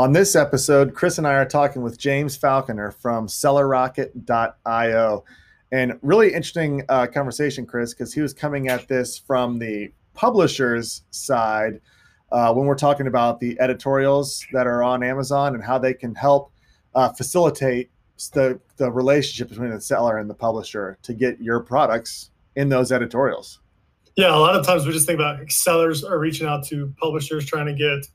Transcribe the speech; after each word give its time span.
On 0.00 0.12
this 0.12 0.34
episode, 0.34 0.94
Chris 0.94 1.18
and 1.18 1.26
I 1.26 1.34
are 1.34 1.44
talking 1.44 1.82
with 1.82 1.98
James 1.98 2.34
Falconer 2.34 2.90
from 2.90 3.26
SellerRocket.io. 3.26 5.24
And 5.72 5.98
really 6.00 6.28
interesting 6.28 6.82
uh, 6.88 7.06
conversation, 7.06 7.66
Chris, 7.66 7.92
because 7.92 8.14
he 8.14 8.22
was 8.22 8.32
coming 8.32 8.68
at 8.68 8.88
this 8.88 9.18
from 9.18 9.58
the 9.58 9.92
publisher's 10.14 11.02
side 11.10 11.82
uh, 12.32 12.50
when 12.54 12.64
we're 12.64 12.76
talking 12.76 13.08
about 13.08 13.40
the 13.40 13.60
editorials 13.60 14.42
that 14.54 14.66
are 14.66 14.82
on 14.82 15.02
Amazon 15.02 15.54
and 15.54 15.62
how 15.62 15.76
they 15.76 15.92
can 15.92 16.14
help 16.14 16.50
uh, 16.94 17.10
facilitate 17.10 17.90
the, 18.32 18.58
the 18.78 18.90
relationship 18.90 19.50
between 19.50 19.68
the 19.68 19.82
seller 19.82 20.16
and 20.16 20.30
the 20.30 20.34
publisher 20.34 20.96
to 21.02 21.12
get 21.12 21.38
your 21.42 21.60
products 21.60 22.30
in 22.56 22.70
those 22.70 22.90
editorials. 22.90 23.60
Yeah, 24.16 24.34
a 24.34 24.40
lot 24.40 24.56
of 24.56 24.64
times 24.64 24.86
we 24.86 24.94
just 24.94 25.06
think 25.06 25.20
about 25.20 25.52
sellers 25.52 26.04
are 26.04 26.18
reaching 26.18 26.46
out 26.46 26.64
to 26.68 26.90
publishers 26.96 27.44
trying 27.44 27.66
to 27.66 27.74
get 27.74 28.10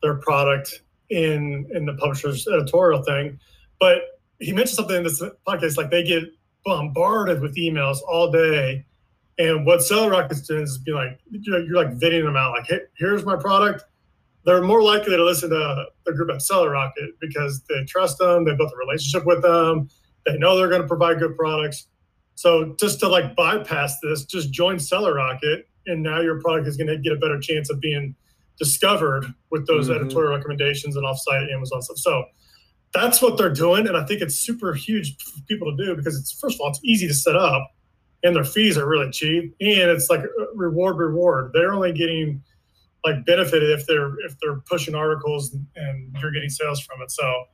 their 0.00 0.14
product 0.14 0.80
in 1.10 1.68
in 1.74 1.86
the 1.86 1.94
publisher's 1.94 2.46
editorial 2.46 3.02
thing. 3.02 3.38
But 3.78 4.02
he 4.38 4.52
mentioned 4.52 4.76
something 4.76 4.96
in 4.96 5.02
this 5.04 5.22
podcast, 5.46 5.76
like 5.76 5.90
they 5.90 6.02
get 6.02 6.24
bombarded 6.64 7.40
with 7.40 7.56
emails 7.56 7.98
all 8.08 8.30
day. 8.30 8.84
And 9.38 9.66
what 9.66 9.82
Seller 9.82 10.10
Rocket's 10.10 10.42
doing 10.42 10.62
is 10.62 10.78
be 10.78 10.92
like, 10.92 11.18
you're, 11.30 11.62
you're 11.62 11.76
like 11.76 11.98
vetting 11.98 12.24
them 12.24 12.36
out. 12.36 12.52
Like, 12.52 12.66
hey, 12.66 12.80
here's 12.98 13.24
my 13.24 13.36
product. 13.36 13.84
They're 14.44 14.62
more 14.62 14.82
likely 14.82 15.16
to 15.16 15.24
listen 15.24 15.50
to 15.50 15.86
the 16.04 16.12
group 16.12 16.30
at 16.30 16.40
Seller 16.40 16.70
Rocket 16.70 17.02
eh, 17.02 17.16
because 17.20 17.62
they 17.68 17.84
trust 17.84 18.18
them. 18.18 18.44
They 18.44 18.54
built 18.54 18.72
a 18.72 18.76
relationship 18.76 19.26
with 19.26 19.42
them. 19.42 19.88
They 20.24 20.38
know 20.38 20.56
they're 20.56 20.68
going 20.68 20.82
to 20.82 20.88
provide 20.88 21.18
good 21.18 21.36
products. 21.36 21.88
So 22.34 22.76
just 22.78 23.00
to 23.00 23.08
like 23.08 23.34
bypass 23.34 23.98
this, 24.02 24.24
just 24.24 24.52
join 24.52 24.78
Seller 24.78 25.14
Rocket, 25.14 25.66
eh, 25.86 25.92
and 25.92 26.02
now 26.02 26.20
your 26.20 26.40
product 26.40 26.68
is 26.68 26.76
going 26.76 26.88
to 26.88 26.98
get 26.98 27.12
a 27.12 27.16
better 27.16 27.40
chance 27.40 27.70
of 27.70 27.80
being 27.80 28.14
discovered 28.58 29.32
with 29.50 29.66
those 29.66 29.88
mm-hmm. 29.88 30.04
editorial 30.04 30.36
recommendations 30.36 30.96
and 30.96 31.04
offsite 31.04 31.52
Amazon 31.52 31.82
stuff. 31.82 31.98
So 31.98 32.24
that's 32.92 33.20
what 33.20 33.36
they're 33.36 33.52
doing, 33.52 33.86
and 33.86 33.96
I 33.96 34.04
think 34.04 34.22
it's 34.22 34.36
super 34.36 34.72
huge 34.72 35.16
for 35.22 35.40
people 35.42 35.76
to 35.76 35.84
do 35.84 35.96
because 35.96 36.18
it's 36.18 36.32
first 36.32 36.56
of 36.56 36.60
all 36.60 36.68
it's 36.68 36.80
easy 36.84 37.06
to 37.08 37.14
set 37.14 37.36
up, 37.36 37.70
and 38.22 38.34
their 38.34 38.44
fees 38.44 38.78
are 38.78 38.88
really 38.88 39.10
cheap, 39.10 39.54
and 39.60 39.90
it's 39.90 40.08
like 40.08 40.22
reward 40.54 40.96
reward. 40.96 41.50
They're 41.52 41.72
only 41.72 41.92
getting 41.92 42.42
like 43.06 43.24
benefited 43.24 43.70
if 43.70 43.86
they're 43.86 44.18
if 44.20 44.38
they're 44.40 44.60
pushing 44.68 44.94
articles 44.94 45.54
and 45.76 46.16
you're 46.20 46.32
getting 46.32 46.50
sales 46.50 46.80
from 46.80 47.00
it. 47.02 47.10
So 47.10 47.44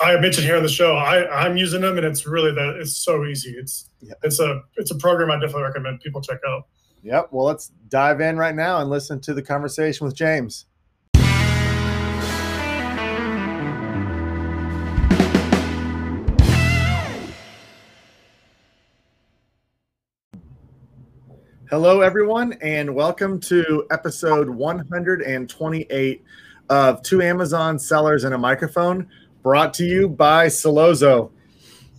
I 0.00 0.18
mentioned 0.18 0.46
here 0.46 0.56
on 0.56 0.62
the 0.62 0.68
show, 0.68 0.96
I, 0.96 1.44
I'm 1.44 1.56
using 1.56 1.80
them 1.80 1.96
and 1.96 2.06
it's 2.06 2.26
really 2.26 2.52
that 2.52 2.76
it's 2.76 2.96
so 2.96 3.24
easy. 3.24 3.54
It's 3.56 3.88
yeah. 4.00 4.14
it's 4.22 4.40
a 4.40 4.62
it's 4.76 4.90
a 4.90 4.96
program 4.96 5.30
I 5.30 5.34
definitely 5.34 5.62
recommend 5.62 6.00
people 6.00 6.20
check 6.20 6.40
out. 6.46 6.66
Yep. 7.04 7.28
Well, 7.32 7.44
let's 7.44 7.70
dive 7.90 8.22
in 8.22 8.38
right 8.38 8.54
now 8.54 8.80
and 8.80 8.88
listen 8.88 9.20
to 9.20 9.34
the 9.34 9.42
conversation 9.42 10.06
with 10.06 10.14
James. 10.14 10.64
Hello, 21.68 22.00
everyone, 22.00 22.54
and 22.62 22.94
welcome 22.94 23.38
to 23.40 23.86
episode 23.90 24.48
128 24.48 26.24
of 26.70 27.02
Two 27.02 27.20
Amazon 27.20 27.78
Sellers 27.78 28.24
and 28.24 28.34
a 28.34 28.38
Microphone, 28.38 29.06
brought 29.42 29.74
to 29.74 29.84
you 29.84 30.08
by 30.08 30.46
Sellozo. 30.46 31.30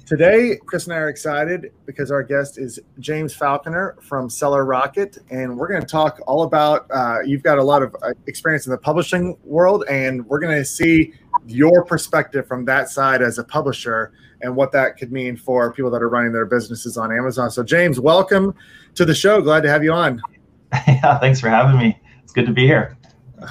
Today, 0.06 0.60
Chris 0.68 0.86
and 0.86 0.94
I 0.94 0.98
are 0.98 1.10
excited 1.10 1.74
because 1.88 2.12
our 2.12 2.22
guest 2.22 2.60
is 2.60 2.80
James 3.00 3.34
Falconer 3.34 3.98
from 4.02 4.30
Seller 4.30 4.64
Rocket, 4.64 5.18
and 5.32 5.58
we're 5.58 5.68
going 5.68 5.82
to 5.82 5.88
talk 5.88 6.22
all 6.28 6.44
about. 6.44 6.86
Uh, 6.92 7.22
you've 7.26 7.42
got 7.42 7.58
a 7.58 7.64
lot 7.64 7.82
of 7.82 7.96
uh, 8.04 8.14
experience 8.28 8.68
in 8.68 8.72
the 8.72 8.78
publishing 8.78 9.36
world, 9.44 9.84
and 9.90 10.24
we're 10.28 10.38
going 10.38 10.56
to 10.56 10.64
see 10.64 11.12
your 11.48 11.84
perspective 11.84 12.48
from 12.48 12.66
that 12.66 12.88
side 12.90 13.24
as 13.24 13.40
a 13.40 13.44
publisher 13.44 14.12
and 14.42 14.56
what 14.56 14.72
that 14.74 14.96
could 14.96 15.12
mean 15.12 15.36
for 15.36 15.74
people 15.74 15.90
that 15.90 16.04
are 16.04 16.10
running 16.10 16.32
their 16.32 16.46
businesses 16.46 16.98
on 16.98 17.12
Amazon. 17.12 17.50
So, 17.50 17.64
James, 17.64 18.00
welcome 18.00 18.54
to 18.94 19.06
the 19.06 19.16
show. 19.16 19.42
Glad 19.42 19.64
to 19.64 19.70
have 19.70 19.84
you 19.84 19.92
on. 19.92 20.22
Yeah, 20.88 21.18
thanks 21.20 21.40
for 21.40 21.50
having 21.50 21.78
me. 21.80 22.00
It's 22.22 22.34
good 22.34 22.46
to 22.48 22.52
be 22.52 22.68
here. 22.68 22.98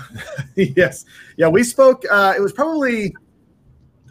yes, 0.56 1.04
yeah, 1.36 1.48
we 1.48 1.64
spoke. 1.64 2.04
Uh, 2.10 2.34
it 2.36 2.40
was 2.40 2.52
probably 2.52 3.14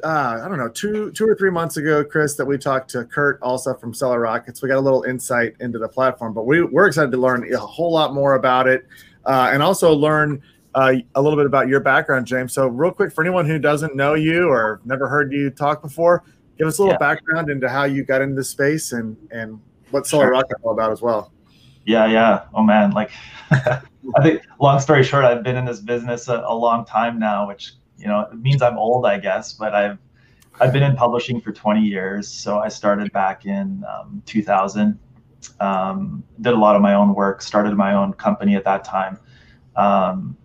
uh, 0.04 0.42
I 0.44 0.48
don't 0.48 0.58
know, 0.58 0.70
two 0.70 1.12
two 1.12 1.28
or 1.28 1.36
three 1.36 1.52
months 1.52 1.78
ago, 1.78 2.04
Chris, 2.04 2.36
that 2.36 2.46
we 2.46 2.58
talked 2.58 2.90
to 2.92 3.06
Kurt 3.06 3.42
also 3.42 3.74
from 3.74 3.94
Seller 3.94 4.20
Rockets. 4.20 4.62
We 4.62 4.70
got 4.70 4.78
a 4.78 4.82
little 4.82 5.04
insight 5.04 5.56
into 5.60 5.80
the 5.80 5.88
platform, 5.88 6.34
but 6.34 6.46
we, 6.46 6.62
we're 6.64 6.88
excited 6.88 7.12
to 7.12 7.18
learn 7.18 7.52
a 7.54 7.58
whole 7.58 7.92
lot 7.92 8.14
more 8.14 8.36
about 8.36 8.68
it 8.68 8.86
uh, 9.26 9.50
and 9.54 9.64
also 9.64 9.94
learn 9.94 10.42
uh, 10.76 10.96
a 11.16 11.22
little 11.22 11.38
bit 11.38 11.46
about 11.46 11.68
your 11.68 11.80
background, 11.80 12.26
James. 12.26 12.54
So, 12.54 12.68
real 12.68 12.92
quick, 12.92 13.14
for 13.14 13.24
anyone 13.24 13.46
who 13.46 13.60
doesn't 13.60 13.96
know 13.96 14.14
you 14.14 14.50
or 14.50 14.82
never 14.86 15.08
heard 15.08 15.32
you 15.32 15.50
talk 15.50 15.82
before, 15.82 16.24
give 16.58 16.68
us 16.68 16.78
a 16.80 16.82
little 16.82 16.94
yeah. 16.96 16.98
background 16.98 17.50
into 17.50 17.70
how 17.70 17.86
you 17.86 18.04
got 18.04 18.22
into 18.22 18.44
space 18.44 18.92
and 18.92 19.16
and 19.32 19.60
what 19.92 20.08
Seller 20.08 20.26
sure. 20.26 20.32
Rocket 20.32 20.58
all 20.64 20.74
about 20.74 20.92
as 20.92 21.02
well. 21.02 21.32
Yeah, 21.86 22.06
yeah. 22.08 22.46
Oh 22.54 22.64
man, 22.64 22.92
like 22.92 23.12
I 23.52 23.82
think 24.22 24.42
long 24.60 24.80
story 24.80 25.04
short, 25.04 25.26
I've 25.26 25.44
been 25.44 25.56
in 25.56 25.66
this 25.66 25.80
business 25.80 26.28
a, 26.28 26.44
a 26.46 26.56
long 26.56 26.86
time 26.86 27.20
now, 27.20 27.48
which 27.48 27.74
you 27.98 28.08
know, 28.08 28.22
it 28.22 28.40
means 28.40 28.62
I'm 28.62 28.78
old, 28.78 29.06
I 29.06 29.20
guess, 29.20 29.54
but 29.54 29.74
I've 29.74 29.98
I've 30.60 30.72
been 30.72 30.84
in 30.84 30.96
publishing 30.96 31.42
for 31.42 31.52
20 31.52 31.82
years. 31.82 32.28
So 32.28 32.60
I 32.60 32.68
started 32.68 33.12
back 33.12 33.46
in 33.46 33.84
um, 33.90 34.22
2000. 34.26 35.00
Um, 35.60 36.24
did 36.42 36.54
a 36.54 36.58
lot 36.58 36.76
of 36.76 36.82
my 36.82 36.94
own 36.94 37.16
work. 37.16 37.42
Started 37.42 37.76
my 37.76 37.96
own 37.96 38.14
company 38.14 38.56
at 38.56 38.64
that 38.66 38.84
time. 38.84 39.20
Um, 39.76 40.38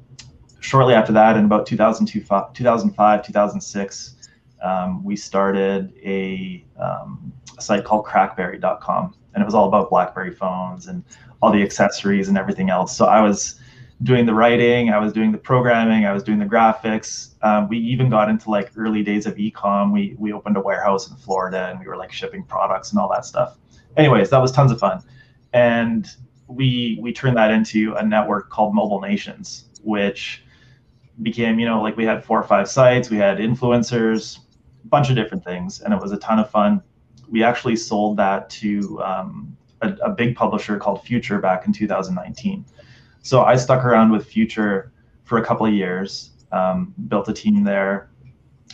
shortly 0.61 0.95
after 0.95 1.13
that, 1.13 1.37
in 1.37 1.45
about 1.45 1.67
2002, 1.67 2.21
2005, 2.21 3.27
2006, 3.27 4.15
um, 4.63 5.05
we 5.05 5.15
started 5.15 5.93
a, 6.03 6.65
um, 6.81 7.33
a 7.57 7.63
site 7.63 7.85
called 7.85 8.07
Crackberry.com, 8.07 9.15
and 9.35 9.43
it 9.43 9.45
was 9.45 9.55
all 9.55 9.69
about 9.69 9.91
BlackBerry 9.91 10.35
phones 10.35 10.89
and 10.89 11.05
all 11.43 11.53
the 11.53 11.63
accessories 11.63 12.29
and 12.29 12.37
everything 12.37 12.71
else. 12.71 12.97
So 12.97 13.05
I 13.05 13.21
was 13.21 13.61
doing 14.03 14.27
the 14.27 14.35
writing, 14.35 14.91
I 14.91 14.99
was 14.99 15.13
doing 15.13 15.33
the 15.33 15.39
programming, 15.39 16.07
I 16.07 16.13
was 16.13 16.23
doing 16.23 16.39
the 16.39 16.45
graphics. 16.45 17.35
Um, 17.43 17.69
we 17.69 17.79
even 17.79 18.09
got 18.09 18.29
into 18.29 18.51
like 18.51 18.71
early 18.77 19.03
days 19.03 19.27
of 19.27 19.35
ecom. 19.37 19.93
We 19.93 20.15
we 20.19 20.33
opened 20.33 20.57
a 20.57 20.61
warehouse 20.61 21.11
in 21.11 21.17
Florida 21.17 21.69
and 21.69 21.81
we 21.81 21.87
were 21.87 21.97
like 21.97 22.13
shipping 22.13 22.45
products 22.45 22.91
and 22.91 23.01
all 23.01 23.09
that 23.11 23.25
stuff. 23.25 23.57
Anyways, 23.97 24.31
that 24.31 24.39
was 24.39 24.53
tons 24.53 24.71
of 24.71 24.79
fun, 24.79 25.03
and 25.53 26.07
we 26.47 26.99
we 27.03 27.13
turned 27.13 27.37
that 27.37 27.51
into 27.51 27.95
a 27.95 28.03
network 28.03 28.51
called 28.51 28.75
Mobile 28.75 29.01
Nations, 29.01 29.65
which 29.83 30.45
became 31.23 31.59
you 31.59 31.67
know 31.67 31.83
like 31.83 31.97
we 31.97 32.05
had 32.05 32.25
four 32.25 32.39
or 32.39 32.47
five 32.47 32.69
sites, 32.71 33.11
we 33.11 33.17
had 33.17 33.39
influencers, 33.39 34.39
a 34.85 34.87
bunch 34.87 35.11
of 35.11 35.17
different 35.17 35.45
things, 35.45 35.81
and 35.81 35.93
it 35.93 36.01
was 36.01 36.13
a 36.13 36.19
ton 36.19 36.39
of 36.39 36.49
fun. 36.49 36.83
We 37.29 37.43
actually 37.43 37.77
sold 37.77 38.17
that 38.19 38.49
to 38.51 39.03
um, 39.03 39.57
a, 39.83 39.93
a 40.05 40.11
big 40.11 40.37
publisher 40.37 40.79
called 40.79 41.03
Future 41.03 41.41
back 41.41 41.67
in 41.67 41.73
2019 41.73 42.65
so 43.23 43.43
I 43.43 43.57
stuck 43.57 43.85
around 43.85 44.11
with 44.13 44.27
Future 44.27 44.93
for 45.25 45.39
a 45.39 45.45
couple 45.45 45.67
of 45.67 45.73
years, 45.73 46.31
um, 46.53 46.95
built 47.09 47.29
a 47.29 47.33
team 47.33 47.65
there, 47.65 48.11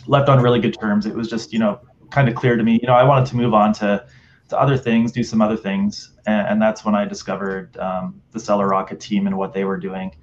left 0.07 0.29
on 0.29 0.41
really 0.41 0.59
good 0.59 0.77
terms. 0.79 1.05
It 1.05 1.13
was 1.13 1.29
just, 1.29 1.51
you 1.51 1.59
know, 1.59 1.81
kind 2.11 2.29
of 2.29 2.35
clear 2.35 2.55
to 2.55 2.63
me, 2.63 2.79
you 2.81 2.87
know, 2.87 2.93
I 2.93 3.03
wanted 3.03 3.27
to 3.29 3.35
move 3.35 3.53
on 3.53 3.73
to, 3.73 4.05
to 4.49 4.59
other 4.59 4.77
things, 4.77 5.11
do 5.11 5.23
some 5.23 5.41
other 5.41 5.57
things. 5.57 6.13
And, 6.27 6.47
and 6.47 6.61
that's 6.61 6.85
when 6.85 6.95
I 6.95 7.05
discovered 7.05 7.75
um, 7.77 8.21
the 8.31 8.39
Seller 8.39 8.67
Rocket 8.67 8.99
team 8.99 9.27
and 9.27 9.37
what 9.37 9.53
they 9.53 9.65
were 9.65 9.77
doing. 9.77 10.15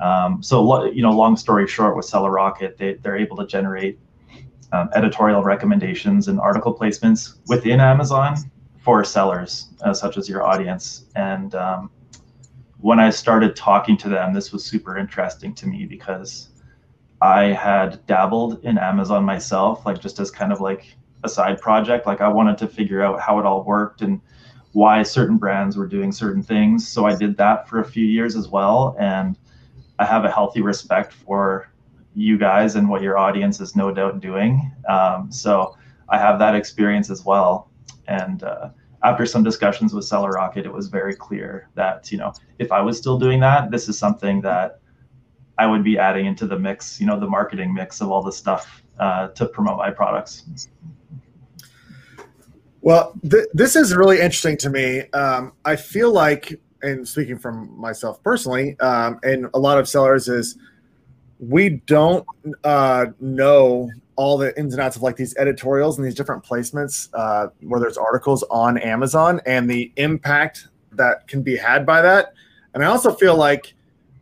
Um, 0.00 0.42
so, 0.42 0.84
you 0.86 1.02
know, 1.02 1.10
long 1.10 1.36
story 1.36 1.66
short, 1.66 1.96
with 1.96 2.04
Seller 2.06 2.30
Rocket, 2.30 2.76
they, 2.78 2.94
they're 2.94 3.16
able 3.16 3.36
to 3.36 3.46
generate 3.46 3.98
um, 4.72 4.88
editorial 4.94 5.42
recommendations 5.42 6.28
and 6.28 6.40
article 6.40 6.74
placements 6.74 7.38
within 7.46 7.80
Amazon 7.80 8.36
for 8.82 9.04
sellers, 9.04 9.68
uh, 9.82 9.92
such 9.92 10.16
as 10.16 10.28
your 10.28 10.42
audience. 10.42 11.04
And 11.16 11.54
um, 11.54 11.90
when 12.80 12.98
I 12.98 13.10
started 13.10 13.56
talking 13.56 13.96
to 13.98 14.08
them, 14.08 14.32
this 14.32 14.52
was 14.52 14.64
super 14.64 14.96
interesting 14.96 15.54
to 15.56 15.66
me 15.66 15.84
because 15.84 16.48
I 17.20 17.44
had 17.44 18.04
dabbled 18.06 18.64
in 18.64 18.78
Amazon 18.78 19.24
myself, 19.24 19.84
like 19.84 20.00
just 20.00 20.18
as 20.18 20.30
kind 20.30 20.52
of 20.52 20.60
like 20.60 20.96
a 21.22 21.28
side 21.28 21.60
project. 21.60 22.06
Like 22.06 22.20
I 22.20 22.28
wanted 22.28 22.56
to 22.58 22.66
figure 22.66 23.02
out 23.02 23.20
how 23.20 23.38
it 23.38 23.44
all 23.44 23.64
worked 23.64 24.00
and 24.00 24.20
why 24.72 25.02
certain 25.02 25.36
brands 25.36 25.76
were 25.76 25.86
doing 25.86 26.12
certain 26.12 26.42
things. 26.42 26.88
So 26.88 27.04
I 27.04 27.14
did 27.14 27.36
that 27.36 27.68
for 27.68 27.80
a 27.80 27.84
few 27.84 28.06
years 28.06 28.36
as 28.36 28.48
well. 28.48 28.96
And 28.98 29.36
I 29.98 30.06
have 30.06 30.24
a 30.24 30.30
healthy 30.30 30.62
respect 30.62 31.12
for 31.12 31.70
you 32.14 32.38
guys 32.38 32.76
and 32.76 32.88
what 32.88 33.02
your 33.02 33.18
audience 33.18 33.60
is 33.60 33.76
no 33.76 33.92
doubt 33.92 34.20
doing. 34.20 34.72
Um, 34.88 35.30
so 35.30 35.76
I 36.08 36.18
have 36.18 36.38
that 36.38 36.54
experience 36.54 37.10
as 37.10 37.24
well. 37.24 37.70
And 38.08 38.42
uh, 38.42 38.70
after 39.02 39.24
some 39.26 39.42
discussions 39.42 39.94
with 39.94 40.04
Seller 40.04 40.30
Rocket, 40.30 40.66
it 40.66 40.72
was 40.72 40.88
very 40.88 41.14
clear 41.14 41.68
that 41.74 42.10
you 42.12 42.18
know 42.18 42.32
if 42.58 42.72
I 42.72 42.80
was 42.80 42.98
still 42.98 43.18
doing 43.18 43.40
that, 43.40 43.70
this 43.70 43.88
is 43.88 43.98
something 43.98 44.40
that 44.42 44.80
I 45.60 45.66
would 45.66 45.84
be 45.84 45.98
adding 45.98 46.24
into 46.24 46.46
the 46.46 46.58
mix, 46.58 46.98
you 46.98 47.06
know, 47.06 47.20
the 47.20 47.28
marketing 47.28 47.74
mix 47.74 48.00
of 48.00 48.10
all 48.10 48.22
the 48.22 48.32
stuff 48.32 48.82
uh, 48.98 49.28
to 49.28 49.44
promote 49.44 49.76
my 49.76 49.90
products. 49.90 50.44
Well, 52.80 53.12
th- 53.28 53.46
this 53.52 53.76
is 53.76 53.94
really 53.94 54.20
interesting 54.20 54.56
to 54.56 54.70
me. 54.70 55.02
Um, 55.10 55.52
I 55.66 55.76
feel 55.76 56.12
like, 56.12 56.58
and 56.82 57.06
speaking 57.06 57.38
from 57.38 57.78
myself 57.78 58.22
personally, 58.22 58.80
um, 58.80 59.20
and 59.22 59.48
a 59.52 59.58
lot 59.58 59.78
of 59.78 59.86
sellers 59.86 60.28
is 60.28 60.56
we 61.38 61.82
don't 61.86 62.26
uh, 62.64 63.06
know 63.20 63.90
all 64.20 64.36
the 64.36 64.56
ins 64.58 64.74
and 64.74 64.82
outs 64.82 64.96
of 64.96 65.02
like 65.02 65.16
these 65.16 65.34
editorials 65.38 65.96
and 65.96 66.06
these 66.06 66.14
different 66.14 66.44
placements 66.44 67.08
uh, 67.14 67.48
where 67.62 67.80
there's 67.80 67.96
articles 67.96 68.44
on 68.50 68.76
Amazon 68.76 69.40
and 69.46 69.68
the 69.68 69.90
impact 69.96 70.68
that 70.92 71.26
can 71.26 71.42
be 71.42 71.56
had 71.56 71.86
by 71.86 72.02
that. 72.02 72.34
And 72.74 72.84
I 72.84 72.88
also 72.88 73.14
feel 73.14 73.34
like 73.34 73.72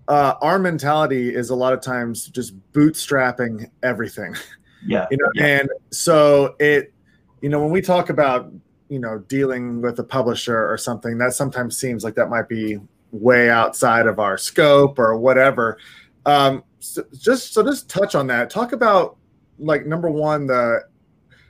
uh, 0.06 0.35
our 0.41 0.61
mentality 0.61 1.35
is 1.35 1.50
a 1.50 1.56
lot 1.56 1.73
of 1.73 1.81
times 1.81 2.29
just 2.29 2.55
bootstrapping 2.73 3.69
everything. 3.83 4.35
Yeah. 4.87 5.09
You 5.11 5.17
know, 5.17 5.29
yeah. 5.35 5.45
and 5.45 5.71
so 5.91 6.55
it, 6.61 6.94
you 7.41 7.49
know, 7.49 7.61
when 7.61 7.73
we 7.73 7.81
talk 7.81 8.11
about, 8.11 8.53
you 8.89 9.01
know, 9.01 9.19
dealing 9.27 9.83
with 9.83 9.99
a 9.99 10.05
publisher 10.05 10.71
or 10.71 10.79
something, 10.79 11.19
that 11.19 11.33
sometimes 11.33 11.77
seems 11.77 12.05
like 12.05 12.15
that 12.15 12.29
might 12.29 12.49
be 12.49 12.79
way 13.11 13.51
outside 13.51 14.06
of 14.06 14.21
our 14.21 14.39
scope 14.39 15.01
or 15.01 15.19
whatever. 15.19 15.79
Um, 16.27 16.62
so 16.79 17.03
just 17.19 17.55
so 17.55 17.65
just 17.65 17.91
touch 17.91 18.15
on 18.15 18.29
that. 18.29 18.51
Talk 18.51 18.73
about 18.73 19.18
like 19.58 19.87
number 19.87 20.10
one, 20.10 20.46
the 20.46 20.81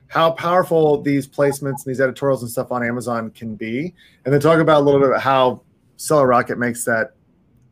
how 0.08 0.30
powerful 0.32 1.02
these 1.02 1.28
placements 1.28 1.84
and 1.84 1.86
these 1.86 2.00
editorials 2.00 2.42
and 2.42 2.50
stuff 2.50 2.72
on 2.72 2.82
Amazon 2.82 3.30
can 3.30 3.54
be, 3.54 3.94
and 4.24 4.32
then 4.32 4.40
talk 4.40 4.58
about 4.58 4.80
a 4.80 4.84
little 4.84 5.00
bit 5.00 5.10
about 5.10 5.20
how 5.20 5.62
Seller 5.96 6.26
Rocket 6.26 6.58
makes 6.58 6.84
that 6.84 7.12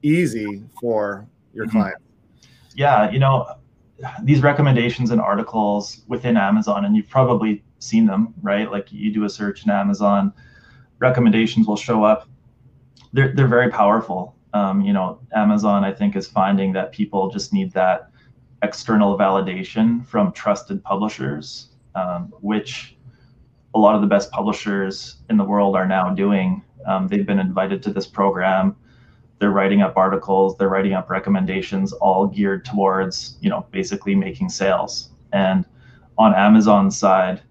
easy 0.03 0.63
for 0.81 1.27
your 1.55 1.67
Mm-hmm. 1.67 1.79
client. 1.79 1.97
Yeah, 2.75 3.11
you 3.11 3.19
know, 3.19 3.47
these 4.23 4.43
recommendations 4.43 5.11
and 5.11 5.21
articles 5.21 6.03
within 6.09 6.37
Amazon, 6.37 6.85
and 6.85 6.95
you've 6.95 7.09
probably 7.09 7.65
seen 7.79 8.05
them, 8.05 8.35
right? 8.43 8.71
Like 8.71 8.93
you 8.93 9.11
do 9.11 9.25
a 9.25 9.31
search 9.31 9.65
in 9.65 9.71
Amazon, 9.71 10.35
recommendations 10.99 11.67
will 11.67 11.77
show 11.77 12.05
up. 12.05 12.29
They're 13.15 13.33
they're 13.35 13.49
very 13.49 13.71
powerful. 13.71 14.37
Um, 14.53 14.83
you 14.83 14.93
know, 14.93 15.21
Amazon, 15.35 15.85
I 15.85 15.93
think, 15.93 16.17
is 16.17 16.27
finding 16.29 16.73
that 16.75 16.93
people 16.93 17.31
just 17.31 17.53
need 17.55 17.73
that 17.73 18.11
external 18.63 19.19
validation 19.19 20.07
from 20.07 20.33
trusted 20.33 20.83
publishers, 20.83 21.69
um, 21.95 22.33
which 22.41 22.97
a 23.75 23.79
lot 23.79 23.95
of 23.95 24.01
the 24.01 24.07
best 24.07 24.31
publishers 24.31 25.17
in 25.29 25.37
the 25.37 25.45
world 25.45 25.77
are 25.77 25.87
now 25.87 26.11
doing. 26.11 26.63
Um, 26.87 27.09
they've 27.09 27.27
been 27.27 27.39
invited 27.39 27.83
to 27.85 27.93
this 27.93 28.07
program. 28.07 28.77
They're 29.39 29.51
writing 29.51 29.83
up 29.83 29.97
articles. 29.97 30.57
They're 30.57 30.71
writing 30.71 30.95
up 30.95 31.11
recommendations 31.11 31.93
all 31.93 32.27
geared 32.27 32.65
towards 32.65 33.37
you 33.41 33.51
know 33.51 33.67
basically 33.71 34.15
making 34.15 34.49
sales. 34.49 35.11
And 35.33 35.67
on 36.19 36.35
amazon's 36.35 36.97
side 36.97 37.43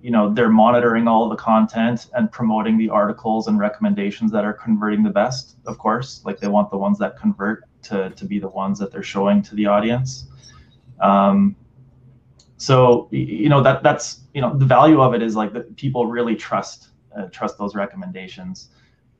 you 0.00 0.10
know 0.10 0.32
they're 0.32 0.48
monitoring 0.48 1.08
all 1.08 1.28
the 1.28 1.36
content 1.36 2.08
and 2.14 2.30
promoting 2.30 2.78
the 2.78 2.88
articles 2.88 3.48
and 3.48 3.58
recommendations 3.58 4.30
that 4.30 4.44
are 4.44 4.52
converting 4.52 5.02
the 5.02 5.10
best 5.10 5.56
of 5.66 5.78
course. 5.78 6.22
Like 6.24 6.38
they 6.38 6.48
want 6.48 6.70
the 6.70 6.78
ones 6.78 6.98
that 7.00 7.18
convert 7.18 7.64
to, 7.86 8.10
to 8.10 8.24
be 8.24 8.38
the 8.38 8.48
ones 8.48 8.78
that 8.78 8.92
they're 8.92 9.02
showing 9.02 9.42
to 9.42 9.54
the 9.54 9.66
audience 9.66 10.28
um, 11.00 11.56
so 12.58 13.08
you 13.10 13.48
know 13.48 13.62
that 13.62 13.82
that's 13.82 14.20
you 14.34 14.40
know 14.40 14.56
the 14.56 14.64
value 14.64 15.00
of 15.00 15.14
it 15.14 15.22
is 15.22 15.36
like 15.36 15.52
that 15.52 15.76
people 15.76 16.06
really 16.06 16.34
trust 16.34 16.88
uh, 17.16 17.26
trust 17.26 17.58
those 17.58 17.74
recommendations 17.74 18.70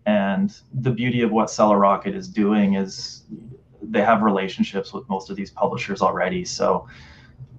and 0.07 0.61
the 0.73 0.91
beauty 0.91 1.23
of 1.23 1.33
what 1.33 1.51
Seller 1.51 1.79
Rocket 1.79 2.15
is 2.15 2.29
doing 2.29 2.75
is 2.75 3.25
they 3.83 4.03
have 4.03 4.23
relationships 4.23 4.93
with 4.93 5.07
most 5.09 5.31
of 5.31 5.37
these 5.37 5.51
publishers 5.51 6.01
already. 6.01 6.45
So 6.45 6.87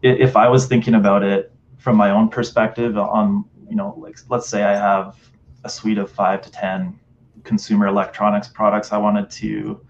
if 0.01 0.35
I 0.37 0.47
was 0.47 0.65
thinking 0.65 0.95
about 0.95 1.23
it 1.23 1.51
from 1.77 1.97
my 1.97 2.11
own 2.11 2.29
perspective 2.29 2.97
on, 2.97 3.43
you 3.69 3.75
know, 3.75 3.95
like 3.97 4.17
let's 4.29 4.47
say 4.47 4.63
I 4.63 4.75
have 4.75 5.17
a 5.65 5.69
suite 5.69 5.97
of 5.97 6.09
five 6.09 6.41
to 6.43 6.51
10 6.51 6.97
consumer 7.43 7.87
electronics 7.87 8.47
products 8.47 8.93
I 8.93 8.97
wanted 8.97 9.29
to 9.29 9.85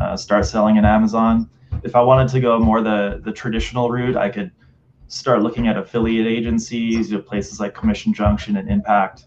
uh, 0.00 0.16
start 0.16 0.46
selling 0.46 0.76
in 0.76 0.84
Amazon. 0.84 1.48
If 1.82 1.94
I 1.94 2.02
wanted 2.02 2.28
to 2.28 2.40
go 2.40 2.58
more 2.58 2.80
the, 2.80 3.20
the 3.24 3.32
traditional 3.32 3.90
route, 3.90 4.16
I 4.16 4.28
could 4.28 4.50
start 5.08 5.42
looking 5.42 5.68
at 5.68 5.76
affiliate 5.76 6.26
agencies, 6.26 7.10
you 7.10 7.16
know, 7.16 7.22
places 7.22 7.60
like 7.60 7.74
Commission 7.74 8.12
Junction 8.12 8.56
and 8.56 8.68
Impact 8.68 9.26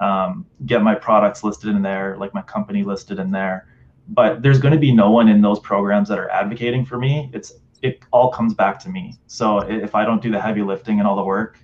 um, 0.00 0.46
get 0.66 0.82
my 0.82 0.94
products 0.94 1.42
listed 1.42 1.70
in 1.70 1.82
there, 1.82 2.16
like 2.18 2.34
my 2.34 2.42
company 2.42 2.82
listed 2.82 3.18
in 3.18 3.30
there. 3.30 3.68
But 4.08 4.42
there's 4.42 4.58
going 4.58 4.74
to 4.74 4.80
be 4.80 4.92
no 4.92 5.10
one 5.10 5.28
in 5.28 5.40
those 5.40 5.58
programs 5.58 6.08
that 6.08 6.18
are 6.18 6.30
advocating 6.30 6.84
for 6.84 6.98
me. 6.98 7.30
It's 7.32 7.54
it 7.82 8.00
all 8.10 8.30
comes 8.30 8.54
back 8.54 8.78
to 8.80 8.88
me. 8.88 9.14
So 9.26 9.58
if 9.58 9.94
I 9.94 10.04
don't 10.04 10.22
do 10.22 10.30
the 10.30 10.40
heavy 10.40 10.62
lifting 10.62 10.98
and 10.98 11.06
all 11.06 11.16
the 11.16 11.24
work, 11.24 11.58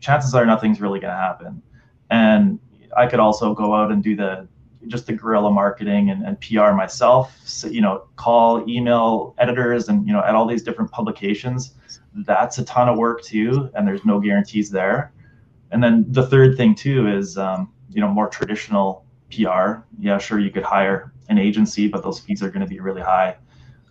chances 0.00 0.34
are 0.34 0.44
nothing's 0.44 0.80
really 0.80 0.98
going 0.98 1.12
to 1.12 1.16
happen. 1.16 1.62
And 2.10 2.58
I 2.96 3.06
could 3.06 3.20
also 3.20 3.54
go 3.54 3.74
out 3.74 3.92
and 3.92 4.02
do 4.02 4.16
the 4.16 4.48
just 4.86 5.06
the 5.06 5.12
guerrilla 5.12 5.50
marketing 5.50 6.10
and, 6.10 6.24
and 6.24 6.40
PR 6.40 6.72
myself. 6.72 7.36
So, 7.44 7.66
you 7.66 7.80
know, 7.80 8.08
call, 8.16 8.68
email 8.68 9.34
editors, 9.38 9.88
and 9.88 10.06
you 10.06 10.12
know, 10.12 10.22
at 10.22 10.34
all 10.34 10.46
these 10.46 10.62
different 10.62 10.90
publications. 10.90 11.74
That's 12.14 12.58
a 12.58 12.64
ton 12.64 12.88
of 12.88 12.96
work 12.96 13.22
too, 13.22 13.70
and 13.74 13.86
there's 13.86 14.04
no 14.04 14.18
guarantees 14.18 14.70
there 14.70 15.12
and 15.70 15.82
then 15.82 16.04
the 16.08 16.26
third 16.26 16.56
thing 16.56 16.74
too 16.74 17.08
is 17.08 17.36
um, 17.36 17.72
you 17.90 18.00
know 18.00 18.08
more 18.08 18.28
traditional 18.28 19.04
PR. 19.34 19.82
Yeah, 19.98 20.18
sure 20.18 20.38
you 20.38 20.50
could 20.50 20.62
hire 20.62 21.12
an 21.28 21.38
agency, 21.38 21.88
but 21.88 22.02
those 22.02 22.18
fees 22.18 22.42
are 22.42 22.48
going 22.48 22.62
to 22.62 22.66
be 22.66 22.80
really 22.80 23.02
high. 23.02 23.36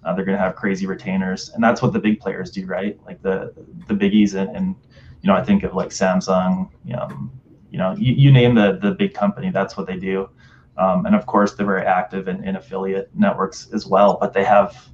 Uh, 0.04 0.14
they're 0.14 0.26
going 0.26 0.38
to 0.38 0.44
have 0.44 0.56
crazy 0.56 0.88
retainers, 0.88 1.50
and 1.50 1.64
that's 1.64 1.82
what 1.82 1.94
the 1.94 2.00
big 2.00 2.20
players 2.20 2.52
do, 2.52 2.66
right? 2.66 3.00
Like 3.06 3.22
the 3.22 3.54
the 3.88 3.94
biggies, 3.94 4.36
and, 4.36 4.56
and 4.56 4.76
you 5.22 5.28
know 5.28 5.36
I 5.36 5.44
think 5.44 5.64
of 5.64 5.74
like 5.76 5.90
Samsung, 5.90 6.70
you 6.86 6.94
know, 6.94 7.30
you 7.70 7.78
know 7.78 7.96
you, 7.96 8.14
you 8.14 8.32
name 8.32 8.56
the 8.56 8.80
the 8.82 8.92
big 8.92 9.14
company, 9.14 9.52
that's 9.52 9.78
what 9.78 9.88
they 9.88 9.98
do. 9.98 10.30
Um, 10.78 11.06
and 11.06 11.16
of 11.16 11.26
course, 11.26 11.54
they're 11.54 11.66
very 11.66 11.86
active 11.86 12.28
in, 12.28 12.44
in 12.44 12.56
affiliate 12.56 13.10
networks 13.16 13.68
as 13.74 13.86
well, 13.88 14.18
but 14.20 14.34
they 14.34 14.44
have 14.44 14.90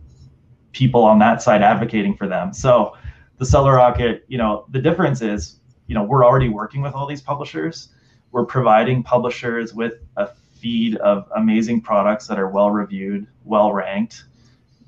people 0.71 1.03
on 1.03 1.19
that 1.19 1.41
side 1.41 1.61
advocating 1.61 2.15
for 2.15 2.27
them. 2.27 2.53
So 2.53 2.95
the 3.37 3.45
Seller 3.45 3.75
Rocket, 3.75 4.25
you 4.27 4.37
know, 4.37 4.65
the 4.69 4.79
difference 4.79 5.21
is 5.21 5.59
you 5.87 5.95
know 5.95 6.03
we're 6.03 6.25
already 6.25 6.49
working 6.49 6.81
with 6.81 6.93
all 6.93 7.05
these 7.05 7.21
publishers. 7.21 7.89
We're 8.31 8.45
providing 8.45 9.03
publishers 9.03 9.73
with 9.73 9.95
a 10.17 10.29
feed 10.63 10.95
of 10.97 11.27
amazing 11.35 11.81
products 11.81 12.25
that 12.27 12.39
are 12.39 12.49
well 12.49 12.71
reviewed 12.71 13.27
well 13.43 13.73
ranked. 13.73 14.23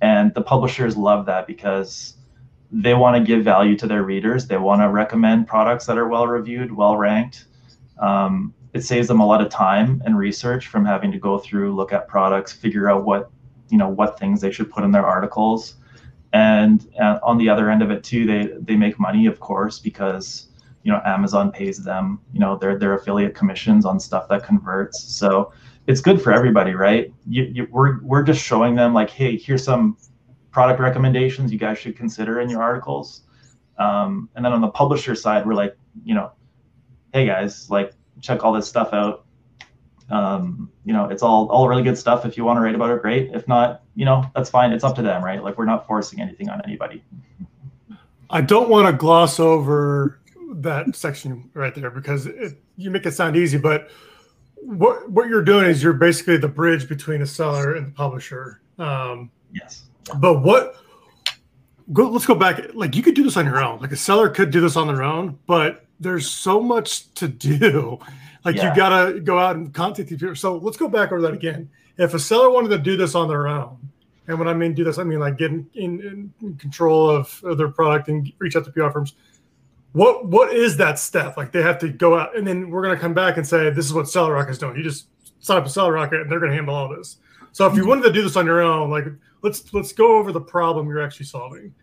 And 0.02 0.34
the 0.34 0.42
publishers 0.42 0.96
love 0.96 1.26
that 1.26 1.48
because 1.48 2.16
they 2.72 2.94
want 2.94 3.18
to 3.18 3.24
give 3.24 3.44
value 3.44 3.76
to 3.78 3.88
their 3.88 4.04
readers. 4.04 4.48
They 4.48 4.58
want 4.58 4.82
to 4.82 4.90
recommend 4.90 5.48
products 5.48 5.86
that 5.86 5.98
are 5.98 6.08
well 6.08 6.28
reviewed 6.28 6.72
well 6.72 6.98
ranked. 6.98 7.46
Um, 8.00 8.54
it 8.76 8.84
saves 8.84 9.08
them 9.08 9.22
a 9.22 9.26
lot 9.26 9.42
of 9.42 9.48
time 9.48 10.04
and 10.06 10.18
research 10.18 10.68
from 10.68 10.84
having 10.84 11.10
to 11.10 11.18
go 11.18 11.38
through 11.40 11.74
look 11.74 11.94
at 11.94 12.10
products 12.10 12.52
figure 12.52 12.90
out 12.90 13.06
what 13.06 13.32
you 13.70 13.78
know 13.78 13.88
what 13.88 14.20
things 14.20 14.42
they 14.42 14.52
should 14.52 14.70
put 14.70 14.84
in 14.84 14.92
their 14.92 15.06
articles. 15.06 15.76
And 16.34 16.86
uh, 17.00 17.20
on 17.24 17.38
the 17.38 17.48
other 17.48 17.70
end 17.70 17.82
of 17.82 17.90
it 17.90 18.04
too 18.04 18.26
they 18.26 18.50
they 18.60 18.76
make 18.76 19.00
money 19.00 19.28
of 19.28 19.40
course 19.40 19.80
because 19.80 20.50
you 20.84 20.92
know 20.92 21.02
amazon 21.06 21.52
pays 21.52 21.82
them 21.82 22.20
you 22.34 22.40
know 22.42 22.58
their 22.58 22.78
their 22.78 22.94
affiliate 22.96 23.34
commissions 23.34 23.86
on 23.86 23.98
stuff 23.98 24.28
that 24.28 24.44
converts. 24.44 25.02
So 25.02 25.54
it's 25.88 26.02
good 26.02 26.22
for 26.22 26.34
everybody 26.34 26.74
right? 26.74 27.14
You, 27.26 27.44
you, 27.44 27.68
we're, 27.72 28.02
we're 28.02 28.24
just 28.24 28.44
showing 28.44 28.76
them 28.76 28.94
like 28.94 29.10
hey 29.10 29.38
here's 29.38 29.64
some 29.64 29.98
product 30.52 30.82
recommendations 30.82 31.50
you 31.50 31.60
guys 31.60 31.80
should 31.80 31.96
consider 31.96 32.42
in 32.42 32.50
your 32.50 32.62
articles. 32.62 33.22
Um, 33.78 34.30
and 34.36 34.44
then 34.44 34.52
on 34.52 34.60
the 34.60 34.74
publisher 34.82 35.16
side 35.16 35.46
we're 35.46 35.54
like 35.54 35.78
you 36.04 36.14
know 36.14 36.34
hey 37.14 37.26
guys 37.26 37.70
like 37.70 37.94
check 38.22 38.44
all 38.44 38.54
this 38.54 38.68
stuff 38.68 38.94
out 38.94 39.26
um, 40.10 40.72
you 40.84 40.94
know 40.94 41.06
it's 41.06 41.24
all 41.24 41.48
all 41.50 41.68
really 41.68 41.84
good 41.84 41.98
stuff 41.98 42.26
if 42.26 42.38
you 42.38 42.46
want 42.46 42.58
to 42.58 42.62
write 42.62 42.76
about 42.76 42.92
it 42.92 43.02
great 43.02 43.32
if 43.34 43.48
not 43.48 43.82
you 43.96 44.06
know 44.06 44.24
that's 44.36 44.50
fine 44.50 44.72
it's 44.72 44.84
up 44.84 44.96
to 44.96 45.02
them 45.02 45.24
right 45.24 45.44
like 45.44 45.58
we're 45.58 45.66
not 45.66 45.88
forcing 45.88 46.22
anything 46.22 46.50
on 46.50 46.62
anybody 46.64 47.04
i 48.30 48.40
don't 48.40 48.70
want 48.70 48.88
to 48.88 48.94
gloss 48.94 49.40
over 49.40 50.20
that 50.62 50.96
section 50.96 51.50
right 51.54 51.74
there 51.76 51.90
because 51.90 52.28
it, 52.28 52.62
you 52.78 52.90
make 52.92 53.06
it 53.06 53.14
sound 53.14 53.36
easy, 53.36 53.58
but 53.58 53.90
what 54.56 55.10
what 55.12 55.28
you're 55.28 55.44
doing 55.44 55.66
is 55.66 55.84
you're 55.84 55.94
basically 55.94 56.38
the 56.38 56.48
bridge 56.48 56.88
between 56.90 57.22
a 57.22 57.26
seller 57.26 57.76
and 57.76 57.88
the 57.88 57.92
publisher. 57.92 58.62
Um, 58.78 59.32
yes. 59.52 59.84
But 60.18 60.42
what? 60.42 60.76
Go, 61.94 62.10
let's 62.10 62.26
go 62.26 62.36
back. 62.36 62.74
Like 62.74 62.96
you 62.96 63.04
could 63.04 63.16
do 63.16 63.24
this 63.24 63.38
on 63.38 63.46
your 63.46 63.64
own. 63.64 63.80
Like 63.80 63.92
a 63.92 63.98
seller 63.98 64.30
could 64.30 64.50
do 64.50 64.60
this 64.60 64.76
on 64.76 64.88
their 64.88 65.04
own, 65.04 65.38
but 65.46 65.85
there's 66.00 66.30
so 66.30 66.62
much 66.62 67.14
to 67.16 67.28
do. 67.28 68.00
Like 68.46 68.58
yeah. 68.58 68.70
you 68.70 68.76
gotta 68.76 69.20
go 69.22 69.40
out 69.40 69.56
and 69.56 69.74
contact 69.74 70.08
these 70.08 70.20
people. 70.20 70.36
So 70.36 70.58
let's 70.58 70.78
go 70.78 70.88
back 70.88 71.12
over 71.12 71.20
that 71.24 71.34
again. 71.34 71.68
If 71.98 72.14
a 72.14 72.20
seller 72.20 72.52
wanted 72.52 72.70
to 72.70 72.78
do 72.78 72.96
this 72.96 73.16
on 73.16 73.28
their 73.28 73.48
own, 73.48 73.76
and 74.28 74.38
when 74.38 74.48
I 74.48 74.54
mean 74.54 74.76
do 74.76 74.84
this, 74.84 75.00
I 75.00 75.04
mean 75.04 75.18
like 75.18 75.40
get 75.40 75.50
in, 75.50 75.68
in, 75.74 76.32
control 76.60 77.10
of, 77.10 77.42
of 77.44 77.58
their 77.58 77.70
product 77.70 78.08
and 78.08 78.32
reach 78.38 78.56
out 78.56 78.64
to 78.66 78.72
PR 78.72 78.92
firms 78.92 79.16
what 79.96 80.26
what 80.26 80.54
is 80.54 80.76
that 80.78 81.00
step? 81.00 81.38
Like 81.38 81.54
they 81.54 81.62
have 81.62 81.80
to 81.80 81.88
go 81.88 82.20
out, 82.20 82.36
and 82.36 82.46
then 82.46 82.70
we're 82.70 82.82
gonna 82.82 83.00
come 83.00 83.14
back 83.14 83.38
and 83.38 83.48
say 83.48 83.70
this 83.70 83.86
is 83.86 83.94
what 83.94 84.10
Seller 84.10 84.34
Rocket 84.34 84.52
is 84.52 84.58
doing. 84.58 84.76
You 84.76 84.84
just 84.84 85.08
sign 85.40 85.58
up 85.58 85.66
a 85.66 85.70
Seller 85.70 85.94
Rocket, 85.94 86.20
and 86.20 86.30
they're 86.30 86.42
gonna 86.42 86.54
handle 86.54 86.76
all 86.76 86.90
this. 86.90 87.18
So 87.54 87.66
if 87.66 87.76
you 87.76 87.80
mm-hmm. 87.80 87.90
wanted 87.90 88.04
to 88.04 88.12
do 88.12 88.22
this 88.22 88.36
on 88.36 88.46
your 88.46 88.60
own, 88.60 88.90
like 88.90 89.06
let's 89.42 89.74
let's 89.74 89.94
go 89.94 90.18
over 90.18 90.34
the 90.34 90.42
problem 90.42 90.90
you're 90.90 91.02
actually 91.02 91.28
solving. 91.28 91.74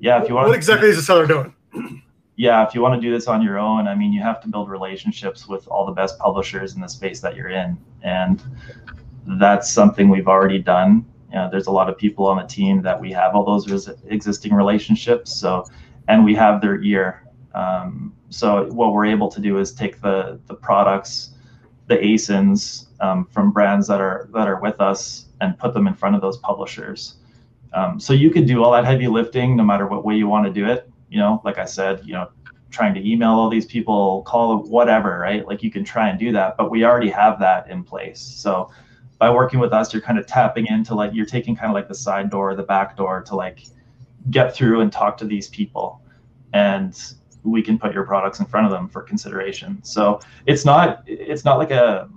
Yeah, 0.00 0.22
if 0.22 0.28
you 0.28 0.36
want. 0.36 0.48
What 0.48 0.56
exactly 0.56 0.88
is 0.88 0.96
the 0.96 1.02
seller 1.02 1.26
doing? 1.26 1.54
Yeah, 2.36 2.66
if 2.66 2.74
you 2.74 2.80
want 2.80 3.00
to 3.00 3.00
do 3.00 3.12
this 3.12 3.28
on 3.28 3.42
your 3.42 3.58
own, 3.58 3.86
I 3.86 3.94
mean, 3.94 4.12
you 4.12 4.20
have 4.22 4.40
to 4.42 4.48
build 4.48 4.68
relationships 4.68 5.46
with 5.46 5.68
all 5.68 5.86
the 5.86 5.92
best 5.92 6.18
publishers 6.18 6.74
in 6.74 6.80
the 6.80 6.88
space 6.88 7.20
that 7.20 7.36
you're 7.36 7.50
in, 7.50 7.78
and 8.02 8.42
that's 9.26 9.70
something 9.70 10.08
we've 10.08 10.28
already 10.28 10.58
done 10.58 11.06
Yeah, 11.32 11.48
there's 11.50 11.66
a 11.66 11.70
lot 11.72 11.88
of 11.88 11.98
people 11.98 12.26
on 12.26 12.36
the 12.36 12.46
team 12.46 12.82
that 12.82 13.00
we 13.00 13.10
have 13.12 13.34
all 13.34 13.44
those 13.44 13.68
res- 13.68 13.88
existing 14.06 14.54
relationships. 14.54 15.34
So, 15.34 15.64
and 16.06 16.24
we 16.24 16.34
have 16.36 16.60
their 16.60 16.80
ear. 16.82 17.24
Um, 17.54 18.14
so 18.30 18.66
what 18.72 18.92
we're 18.92 19.06
able 19.06 19.28
to 19.30 19.40
do 19.40 19.58
is 19.58 19.72
take 19.72 20.00
the 20.00 20.38
the 20.46 20.54
products, 20.54 21.30
the 21.88 21.96
ASINs 21.96 22.86
um, 23.00 23.26
from 23.26 23.50
brands 23.52 23.88
that 23.88 24.00
are 24.00 24.28
that 24.32 24.46
are 24.46 24.60
with 24.60 24.80
us 24.80 25.26
and 25.40 25.58
put 25.58 25.74
them 25.74 25.86
in 25.86 25.94
front 25.94 26.14
of 26.14 26.20
those 26.20 26.38
publishers. 26.38 27.16
Um, 27.72 27.98
so 27.98 28.12
you 28.12 28.30
could 28.30 28.46
do 28.46 28.62
all 28.62 28.72
that 28.72 28.84
heavy 28.84 29.08
lifting 29.08 29.56
no 29.56 29.64
matter 29.64 29.86
what 29.86 30.04
way 30.04 30.14
you 30.14 30.28
want 30.28 30.46
to 30.46 30.52
do 30.52 30.66
it. 30.66 30.88
You 31.14 31.20
know, 31.20 31.40
like 31.44 31.58
I 31.58 31.64
said, 31.64 32.00
you 32.04 32.12
know, 32.12 32.28
trying 32.70 32.92
to 32.92 33.08
email 33.08 33.30
all 33.30 33.48
these 33.48 33.66
people, 33.66 34.24
call 34.26 34.64
whatever, 34.64 35.20
right? 35.20 35.46
Like 35.46 35.62
you 35.62 35.70
can 35.70 35.84
try 35.84 36.08
and 36.08 36.18
do 36.18 36.32
that, 36.32 36.56
but 36.56 36.72
we 36.72 36.84
already 36.84 37.08
have 37.08 37.38
that 37.38 37.70
in 37.70 37.84
place. 37.84 38.18
So 38.18 38.68
by 39.20 39.30
working 39.30 39.60
with 39.60 39.72
us, 39.72 39.92
you're 39.92 40.02
kind 40.02 40.18
of 40.18 40.26
tapping 40.26 40.66
into 40.66 40.92
like 40.92 41.14
you're 41.14 41.24
taking 41.24 41.54
kind 41.54 41.70
of 41.70 41.74
like 41.74 41.86
the 41.86 41.94
side 41.94 42.30
door, 42.30 42.56
the 42.56 42.64
back 42.64 42.96
door 42.96 43.22
to 43.22 43.36
like 43.36 43.60
get 44.32 44.56
through 44.56 44.80
and 44.80 44.90
talk 44.90 45.16
to 45.18 45.24
these 45.24 45.48
people. 45.50 46.02
And 46.52 47.00
we 47.44 47.62
can 47.62 47.78
put 47.78 47.94
your 47.94 48.04
products 48.04 48.40
in 48.40 48.46
front 48.46 48.66
of 48.66 48.72
them 48.72 48.88
for 48.88 49.02
consideration. 49.02 49.78
So 49.84 50.18
it's 50.46 50.64
not 50.64 51.04
it's 51.06 51.44
not 51.44 51.58
like 51.58 51.70
a 51.70 52.10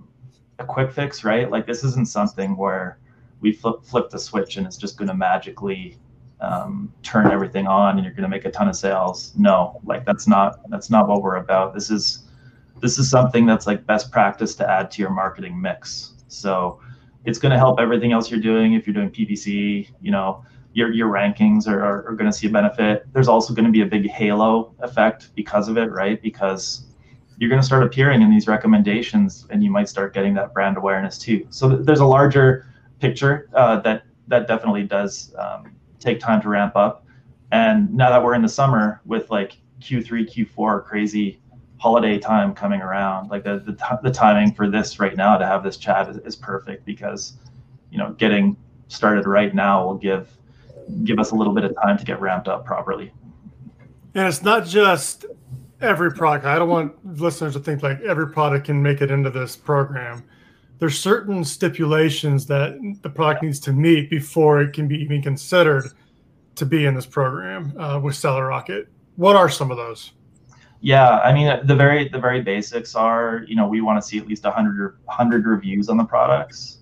a 0.58 0.66
quick 0.66 0.92
fix, 0.92 1.24
right? 1.24 1.52
Like 1.52 1.68
this 1.68 1.84
isn't 1.84 2.08
something 2.08 2.58
where 2.58 2.98
we 3.42 3.52
flip 3.52 3.84
flip 3.84 4.10
the 4.10 4.18
switch 4.18 4.58
and 4.58 4.66
it's 4.66 4.78
just 4.78 4.98
going 4.98 5.08
to 5.08 5.14
magically 5.14 6.00
um, 6.40 6.94
turn 7.04 7.32
everything 7.32 7.68
on 7.68 7.98
and 7.98 8.06
you're 8.06 8.14
going 8.14 8.24
to 8.24 8.30
make 8.30 8.46
a 8.46 8.52
ton 8.52 8.68
of 8.68 8.76
sales. 8.76 9.34
No, 9.36 9.80
like 9.84 10.06
that's 10.06 10.28
not 10.28 10.60
that's 10.70 10.90
not 10.90 11.08
what 11.08 11.22
we're 11.22 11.38
about. 11.38 11.74
This 11.74 11.90
is 11.90 12.26
this 12.82 13.00
is 13.00 13.10
something 13.10 13.46
that's 13.46 13.66
like 13.66 13.86
best 13.86 14.12
practice 14.12 14.54
to 14.56 14.70
add 14.70 14.92
to 14.92 15.02
your 15.02 15.10
marketing 15.10 15.60
mix. 15.60 16.14
So 16.28 16.80
it's 17.26 17.40
going 17.40 17.52
to 17.52 17.58
help 17.58 17.80
everything 17.80 18.12
else 18.12 18.30
you're 18.30 18.40
doing. 18.40 18.74
If 18.74 18.86
you're 18.86 18.94
doing 18.94 19.10
PPC, 19.10 19.90
you 20.02 20.12
know, 20.12 20.44
your 20.74 20.94
your 20.94 21.10
rankings 21.12 21.68
are, 21.68 21.84
are, 21.84 22.08
are 22.08 22.16
going 22.16 22.30
to 22.30 22.38
see 22.38 22.48
a 22.48 22.52
benefit. 22.52 23.08
There's 23.14 23.28
also 23.28 23.54
going 23.54 23.66
to 23.66 23.72
be 23.72 23.82
a 23.82 23.86
big 23.86 24.08
halo 24.08 24.76
effect 24.80 25.32
because 25.36 25.70
of 25.70 25.78
it, 25.78 25.92
right? 25.92 26.22
Because 26.22 26.86
you're 27.40 27.50
going 27.50 27.62
to 27.62 27.66
start 27.66 27.84
appearing 27.84 28.22
in 28.22 28.30
these 28.30 28.48
recommendations 28.48 29.46
and 29.50 29.64
you 29.64 29.70
might 29.70 29.90
start 29.90 30.14
getting 30.14 30.34
that 30.36 30.54
brand 30.54 30.78
awareness 30.78 31.18
too. 31.18 31.48
So 31.50 31.70
there's 31.70 32.00
a 32.00 32.06
larger 32.06 32.68
picture 33.00 33.50
uh, 33.54 33.80
that 33.82 34.04
that 34.28 34.48
definitely 34.48 34.84
does 34.84 35.34
um, 35.38 35.77
take 36.00 36.20
time 36.20 36.42
to 36.42 36.50
ramp 36.50 36.76
up. 36.76 37.06
And 37.52 37.94
now 37.94 38.10
that 38.10 38.24
we're 38.24 38.34
in 38.34 38.42
the 38.42 38.50
summer 38.50 39.02
with 39.06 39.30
like 39.30 39.58
Q3, 39.82 40.30
Q4 40.30 40.86
crazy 40.86 41.40
holiday 41.78 42.18
time 42.18 42.54
coming 42.54 42.82
around, 42.82 43.30
like 43.30 43.44
the 43.44 43.60
the, 43.60 44.00
the 44.04 44.12
timing 44.12 44.54
for 44.54 44.70
this 44.70 45.00
right 45.00 45.16
now 45.16 45.38
to 45.38 45.46
have 45.46 45.64
this 45.64 45.78
chat 45.78 46.10
is, 46.10 46.18
is 46.18 46.36
perfect 46.36 46.86
because 46.86 47.34
you 47.92 47.98
know 47.98 48.12
getting 48.14 48.58
started 48.88 49.26
right 49.26 49.54
now 49.54 49.86
will 49.86 49.96
give 49.98 50.30
give 51.04 51.20
us 51.20 51.32
a 51.32 51.36
little 51.36 51.54
bit 51.54 51.64
of 51.64 51.76
time 51.82 51.98
to 51.98 52.06
get 52.06 52.20
ramped 52.20 52.48
up 52.48 52.66
properly. 52.66 53.12
And 54.16 54.28
it's 54.28 54.42
not 54.42 54.66
just 54.66 55.26
every 55.82 56.12
product. 56.12 56.46
I 56.46 56.58
don't 56.58 56.70
want 56.70 57.20
listeners 57.20 57.54
to 57.54 57.60
think 57.60 57.84
like 57.84 58.02
every 58.02 58.32
product 58.32 58.66
can 58.66 58.82
make 58.82 59.02
it 59.02 59.12
into 59.12 59.30
this 59.30 59.56
program. 59.56 60.24
There's 60.80 61.00
certain 61.00 61.44
stipulations 61.44 62.46
that 62.48 62.78
the 63.02 63.10
product 63.10 63.44
needs 63.44 63.60
to 63.62 63.74
meet 63.74 64.10
before 64.10 64.62
it 64.62 64.74
can 64.74 64.88
be 64.88 64.98
even 64.98 65.22
considered 65.22 65.92
to 66.56 66.66
be 66.66 66.86
in 66.86 66.94
this 66.94 67.06
program 67.06 67.78
uh, 67.80 68.00
with 68.00 68.16
Seller 68.16 68.48
Rocket. 68.48 68.88
What 69.16 69.36
are 69.36 69.50
some 69.50 69.72
of 69.72 69.78
those? 69.78 70.12
Yeah, 70.82 71.20
I 71.20 71.34
mean 71.34 71.66
the 71.66 71.76
very 71.76 72.08
the 72.08 72.20
very 72.20 72.42
basics 72.42 72.94
are 72.96 73.44
you 73.48 73.56
know 73.56 73.68
we 73.68 73.82
want 73.82 74.02
to 74.02 74.08
see 74.08 74.20
at 74.20 74.28
least 74.28 74.44
100 74.44 74.98
100 75.06 75.46
reviews 75.46 75.90
on 75.90 75.98
the 75.98 76.04
products, 76.04 76.80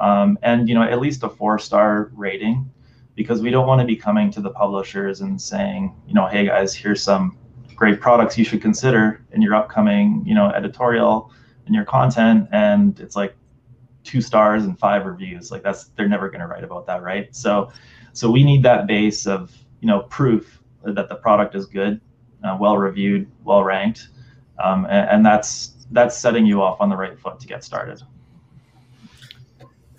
um, 0.00 0.38
and 0.42 0.68
you 0.68 0.76
know 0.76 0.82
at 0.82 1.00
least 1.00 1.24
a 1.24 1.28
four 1.28 1.58
star 1.58 2.12
rating, 2.14 2.70
because 3.16 3.40
we 3.42 3.50
don't 3.50 3.66
want 3.66 3.80
to 3.80 3.86
be 3.86 3.96
coming 3.96 4.30
to 4.30 4.40
the 4.40 4.50
publishers 4.50 5.22
and 5.22 5.40
saying 5.40 5.92
you 6.06 6.14
know 6.14 6.28
hey 6.28 6.46
guys 6.46 6.72
here's 6.72 7.02
some 7.02 7.36
great 7.74 8.00
products 8.00 8.38
you 8.38 8.44
should 8.44 8.62
consider 8.62 9.24
in 9.32 9.42
your 9.42 9.54
upcoming 9.54 10.22
you 10.24 10.34
know 10.36 10.50
editorial 10.50 11.32
and 11.66 11.74
your 11.74 11.84
content 11.84 12.48
and 12.52 12.98
it's 13.00 13.16
like 13.16 13.34
two 14.04 14.20
stars 14.20 14.64
and 14.64 14.78
five 14.78 15.06
reviews. 15.06 15.50
Like 15.50 15.62
that's 15.62 15.84
they're 15.96 16.08
never 16.08 16.28
going 16.28 16.40
to 16.40 16.46
write 16.46 16.64
about 16.64 16.86
that 16.86 17.02
right? 17.02 17.34
So 17.34 17.72
so 18.12 18.30
we 18.30 18.44
need 18.44 18.62
that 18.64 18.86
base 18.86 19.26
of 19.26 19.56
you 19.80 19.88
know 19.88 20.00
proof 20.04 20.60
that 20.84 21.08
the 21.08 21.16
product 21.16 21.54
is 21.54 21.66
good 21.66 22.00
uh, 22.44 22.56
well 22.60 22.76
reviewed 22.76 23.30
well 23.44 23.62
ranked 23.62 24.08
um, 24.62 24.84
and, 24.86 25.08
and 25.10 25.26
that's 25.26 25.74
that's 25.90 26.16
setting 26.16 26.46
you 26.46 26.62
off 26.62 26.80
on 26.80 26.88
the 26.88 26.96
right 26.96 27.18
foot 27.18 27.38
to 27.40 27.46
get 27.46 27.62
started. 27.64 28.02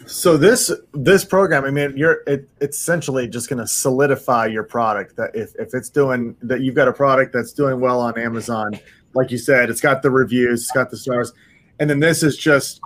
So 0.06 0.36
this 0.36 0.72
this 0.94 1.24
program, 1.24 1.64
I 1.64 1.72
mean, 1.72 1.96
you're 1.96 2.24
it, 2.28 2.50
it's 2.60 2.78
essentially 2.78 3.28
just 3.28 3.50
going 3.50 3.60
to 3.60 3.68
solidify 3.68 4.48
your 4.48 4.64
product. 4.64 5.16
That 5.16 5.32
if, 5.34 5.54
if 5.58 5.74
it's 5.74 5.90
doing 5.90 6.36
that, 6.42 6.62
you've 6.62 6.76
got 6.76 6.88
a 6.88 6.94
product 6.94 7.32
that's 7.34 7.54
doing 7.54 7.80
well 7.80 8.02
on 8.02 8.20
Amazon, 8.20 8.78
like 9.14 9.32
you 9.32 9.38
said, 9.38 9.70
it's 9.70 9.82
got 9.82 10.02
the 10.02 10.12
reviews, 10.12 10.64
it's 10.64 10.72
got 10.72 10.90
the 10.90 10.98
stars, 10.98 11.32
and 11.84 11.90
then 11.90 12.00
this 12.00 12.24
is 12.24 12.38
just 12.38 12.80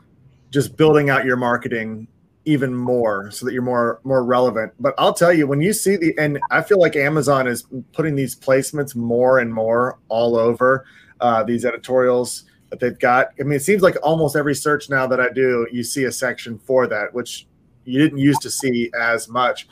just 0.49 0.75
building 0.75 1.11
out 1.11 1.23
your 1.23 1.37
marketing 1.37 2.07
even 2.45 2.73
more 2.73 3.29
so 3.29 3.45
that 3.45 3.53
you're 3.53 3.61
more 3.61 3.99
more 4.03 4.25
relevant. 4.25 4.73
But 4.79 4.95
I'll 4.97 5.13
tell 5.13 5.31
you, 5.31 5.45
when 5.45 5.61
you 5.61 5.71
see 5.71 5.97
the 5.97 6.17
and 6.17 6.39
I 6.49 6.63
feel 6.63 6.79
like 6.79 6.95
Amazon 6.95 7.45
is 7.45 7.67
putting 7.93 8.15
these 8.15 8.35
placements 8.35 8.95
more 8.95 9.37
and 9.37 9.53
more 9.53 9.99
all 10.09 10.35
over 10.35 10.87
uh, 11.21 11.43
these 11.43 11.63
editorials 11.63 12.45
that 12.71 12.79
they've 12.79 12.97
got. 12.97 13.27
I 13.39 13.43
mean, 13.43 13.53
it 13.53 13.61
seems 13.61 13.83
like 13.83 13.97
almost 14.01 14.35
every 14.35 14.55
search 14.55 14.89
now 14.89 15.05
that 15.05 15.21
I 15.21 15.29
do, 15.29 15.67
you 15.71 15.83
see 15.83 16.05
a 16.05 16.11
section 16.11 16.57
for 16.57 16.87
that, 16.87 17.13
which 17.13 17.45
you 17.85 17.99
didn't 18.01 18.17
used 18.17 18.41
to 18.41 18.49
see 18.49 18.89
as 18.99 19.29
much. 19.29 19.67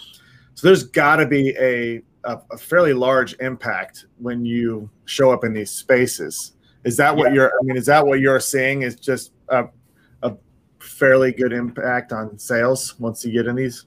So 0.53 0.67
there's 0.67 0.83
got 0.83 1.15
to 1.15 1.25
be 1.25 1.49
a, 1.59 2.03
a, 2.25 2.39
a 2.51 2.57
fairly 2.57 2.93
large 2.93 3.35
impact 3.39 4.05
when 4.19 4.45
you 4.45 4.87
show 5.05 5.31
up 5.31 5.43
in 5.43 5.51
these 5.51 5.71
spaces. 5.71 6.53
Is 6.85 6.97
that 6.97 7.15
what 7.15 7.29
yeah. 7.29 7.33
you're? 7.33 7.51
I 7.59 7.63
mean, 7.63 7.77
is 7.77 7.87
that 7.87 8.05
what 8.05 8.19
you're 8.19 8.39
seeing? 8.39 8.83
Is 8.83 8.95
just 8.95 9.31
a, 9.49 9.65
a 10.21 10.35
fairly 10.79 11.31
good 11.31 11.51
impact 11.51 12.13
on 12.13 12.37
sales 12.37 12.97
once 12.99 13.25
you 13.25 13.33
get 13.33 13.47
in 13.47 13.55
these? 13.55 13.85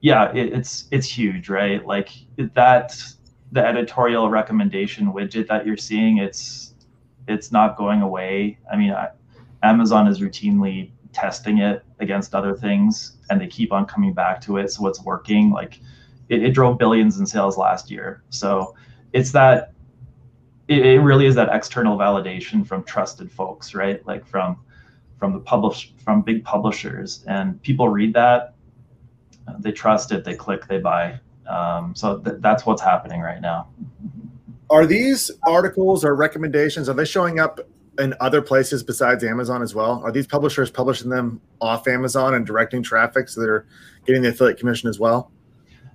Yeah, 0.00 0.32
it, 0.32 0.52
it's 0.52 0.86
it's 0.90 1.06
huge, 1.06 1.48
right? 1.48 1.84
Like 1.86 2.10
that 2.54 3.00
the 3.52 3.64
editorial 3.64 4.28
recommendation 4.30 5.12
widget 5.12 5.46
that 5.46 5.64
you're 5.64 5.76
seeing, 5.76 6.18
it's 6.18 6.74
it's 7.28 7.52
not 7.52 7.76
going 7.76 8.02
away. 8.02 8.58
I 8.70 8.76
mean, 8.76 8.92
I, 8.92 9.10
Amazon 9.62 10.08
is 10.08 10.20
routinely 10.20 10.90
testing 11.12 11.58
it 11.58 11.84
against 12.00 12.34
other 12.34 12.56
things, 12.56 13.18
and 13.30 13.40
they 13.40 13.46
keep 13.46 13.72
on 13.72 13.86
coming 13.86 14.12
back 14.12 14.40
to 14.42 14.56
it. 14.56 14.72
So 14.72 14.88
it's 14.88 15.00
working. 15.02 15.50
Like 15.52 15.78
it, 16.28 16.42
it 16.42 16.50
drove 16.50 16.78
billions 16.78 17.20
in 17.20 17.26
sales 17.26 17.56
last 17.56 17.92
year. 17.92 18.24
So 18.30 18.74
it's 19.12 19.30
that. 19.32 19.72
It, 20.70 20.86
it 20.86 21.00
really 21.00 21.26
is 21.26 21.34
that 21.34 21.50
external 21.54 21.98
validation 21.98 22.66
from 22.66 22.84
trusted 22.84 23.30
folks, 23.30 23.74
right? 23.74 24.04
Like 24.06 24.26
from 24.26 24.56
from 25.18 25.34
the 25.34 25.40
publish 25.40 25.92
from 26.02 26.22
big 26.22 26.42
publishers, 26.44 27.24
and 27.26 27.60
people 27.60 27.90
read 27.90 28.14
that, 28.14 28.54
they 29.58 29.72
trust 29.72 30.12
it, 30.12 30.24
they 30.24 30.34
click, 30.34 30.66
they 30.66 30.78
buy. 30.78 31.20
Um, 31.46 31.94
so 31.94 32.18
th- 32.18 32.36
that's 32.40 32.64
what's 32.64 32.80
happening 32.80 33.20
right 33.20 33.40
now 33.40 33.68
are 34.70 34.86
these 34.86 35.30
articles 35.46 36.04
or 36.04 36.14
recommendations 36.14 36.88
are 36.88 36.94
they 36.94 37.04
showing 37.04 37.40
up 37.40 37.60
in 37.98 38.14
other 38.20 38.40
places 38.40 38.82
besides 38.82 39.22
Amazon 39.24 39.62
as 39.62 39.74
well? 39.74 40.00
Are 40.04 40.12
these 40.12 40.26
publishers 40.26 40.70
publishing 40.70 41.10
them 41.10 41.40
off 41.60 41.86
Amazon 41.86 42.34
and 42.34 42.46
directing 42.46 42.82
traffic 42.82 43.28
so 43.28 43.40
they're 43.40 43.66
getting 44.06 44.22
the 44.22 44.28
affiliate 44.28 44.58
commission 44.58 44.88
as 44.88 44.98
well? 44.98 45.30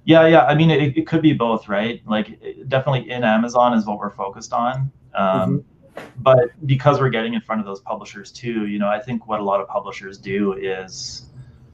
Yeah, 0.05 0.27
yeah. 0.27 0.45
I 0.45 0.55
mean, 0.55 0.69
it, 0.71 0.97
it 0.97 1.07
could 1.07 1.21
be 1.21 1.33
both, 1.33 1.67
right? 1.67 2.01
Like, 2.05 2.39
definitely 2.67 3.09
in 3.11 3.23
Amazon 3.23 3.73
is 3.73 3.85
what 3.85 3.97
we're 3.97 4.11
focused 4.11 4.53
on. 4.53 4.91
Um, 5.15 5.59
mm-hmm. 5.59 6.01
But 6.17 6.51
because 6.65 6.99
we're 6.99 7.09
getting 7.09 7.33
in 7.33 7.41
front 7.41 7.61
of 7.61 7.65
those 7.65 7.81
publishers 7.81 8.31
too, 8.31 8.67
you 8.67 8.79
know, 8.79 8.87
I 8.87 8.99
think 8.99 9.27
what 9.27 9.39
a 9.39 9.43
lot 9.43 9.61
of 9.61 9.67
publishers 9.67 10.17
do 10.17 10.53
is 10.53 11.29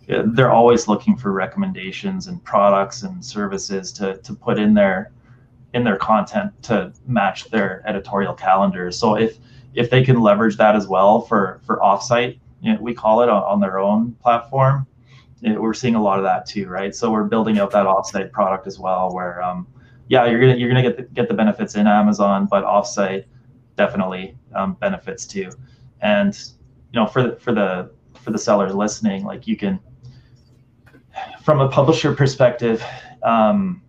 they're 0.07 0.51
always 0.51 0.87
looking 0.87 1.15
for 1.15 1.31
recommendations 1.31 2.27
and 2.27 2.43
products 2.43 3.03
and 3.03 3.23
services 3.23 3.91
to 3.93 4.17
to 4.17 4.33
put 4.33 4.59
in 4.59 4.73
their 4.73 5.11
in 5.73 5.83
their 5.83 5.97
content 5.97 6.51
to 6.63 6.93
match 7.07 7.49
their 7.49 7.81
editorial 7.87 8.33
calendars. 8.33 8.97
So 8.97 9.15
if 9.15 9.37
if 9.73 9.89
they 9.89 10.03
can 10.03 10.19
leverage 10.19 10.57
that 10.57 10.75
as 10.75 10.87
well 10.87 11.21
for 11.21 11.61
for 11.65 11.77
offsite, 11.77 12.39
you 12.61 12.73
know, 12.73 12.81
we 12.81 12.93
call 12.93 13.21
it 13.21 13.29
on, 13.29 13.43
on 13.43 13.59
their 13.59 13.79
own 13.79 14.13
platform. 14.21 14.85
It, 15.41 15.59
we're 15.61 15.73
seeing 15.73 15.95
a 15.95 16.01
lot 16.01 16.19
of 16.19 16.23
that 16.25 16.45
too, 16.45 16.67
right? 16.67 16.93
So 16.93 17.11
we're 17.11 17.23
building 17.23 17.59
out 17.59 17.71
that 17.71 17.85
offsite 17.85 18.31
product 18.31 18.67
as 18.67 18.79
well, 18.79 19.13
where 19.13 19.41
um, 19.41 19.67
yeah, 20.07 20.25
you're 20.25 20.39
gonna 20.39 20.55
you're 20.55 20.69
gonna 20.69 20.83
get 20.83 20.97
the, 20.97 21.03
get 21.03 21.27
the 21.27 21.33
benefits 21.33 21.75
in 21.75 21.87
Amazon, 21.87 22.47
but 22.49 22.63
offsite 22.63 23.25
definitely 23.75 24.37
um, 24.53 24.73
benefits 24.73 25.25
too. 25.25 25.51
And 26.01 26.37
you 26.91 26.99
know, 26.99 27.07
for 27.07 27.23
the, 27.23 27.35
for 27.37 27.53
the 27.53 27.91
for 28.13 28.31
the 28.31 28.37
sellers 28.37 28.73
listening, 28.73 29.23
like 29.23 29.47
you 29.47 29.57
can, 29.57 29.79
from 31.43 31.59
a 31.59 31.69
publisher 31.69 32.13
perspective, 32.13 32.83
um, 33.23 33.81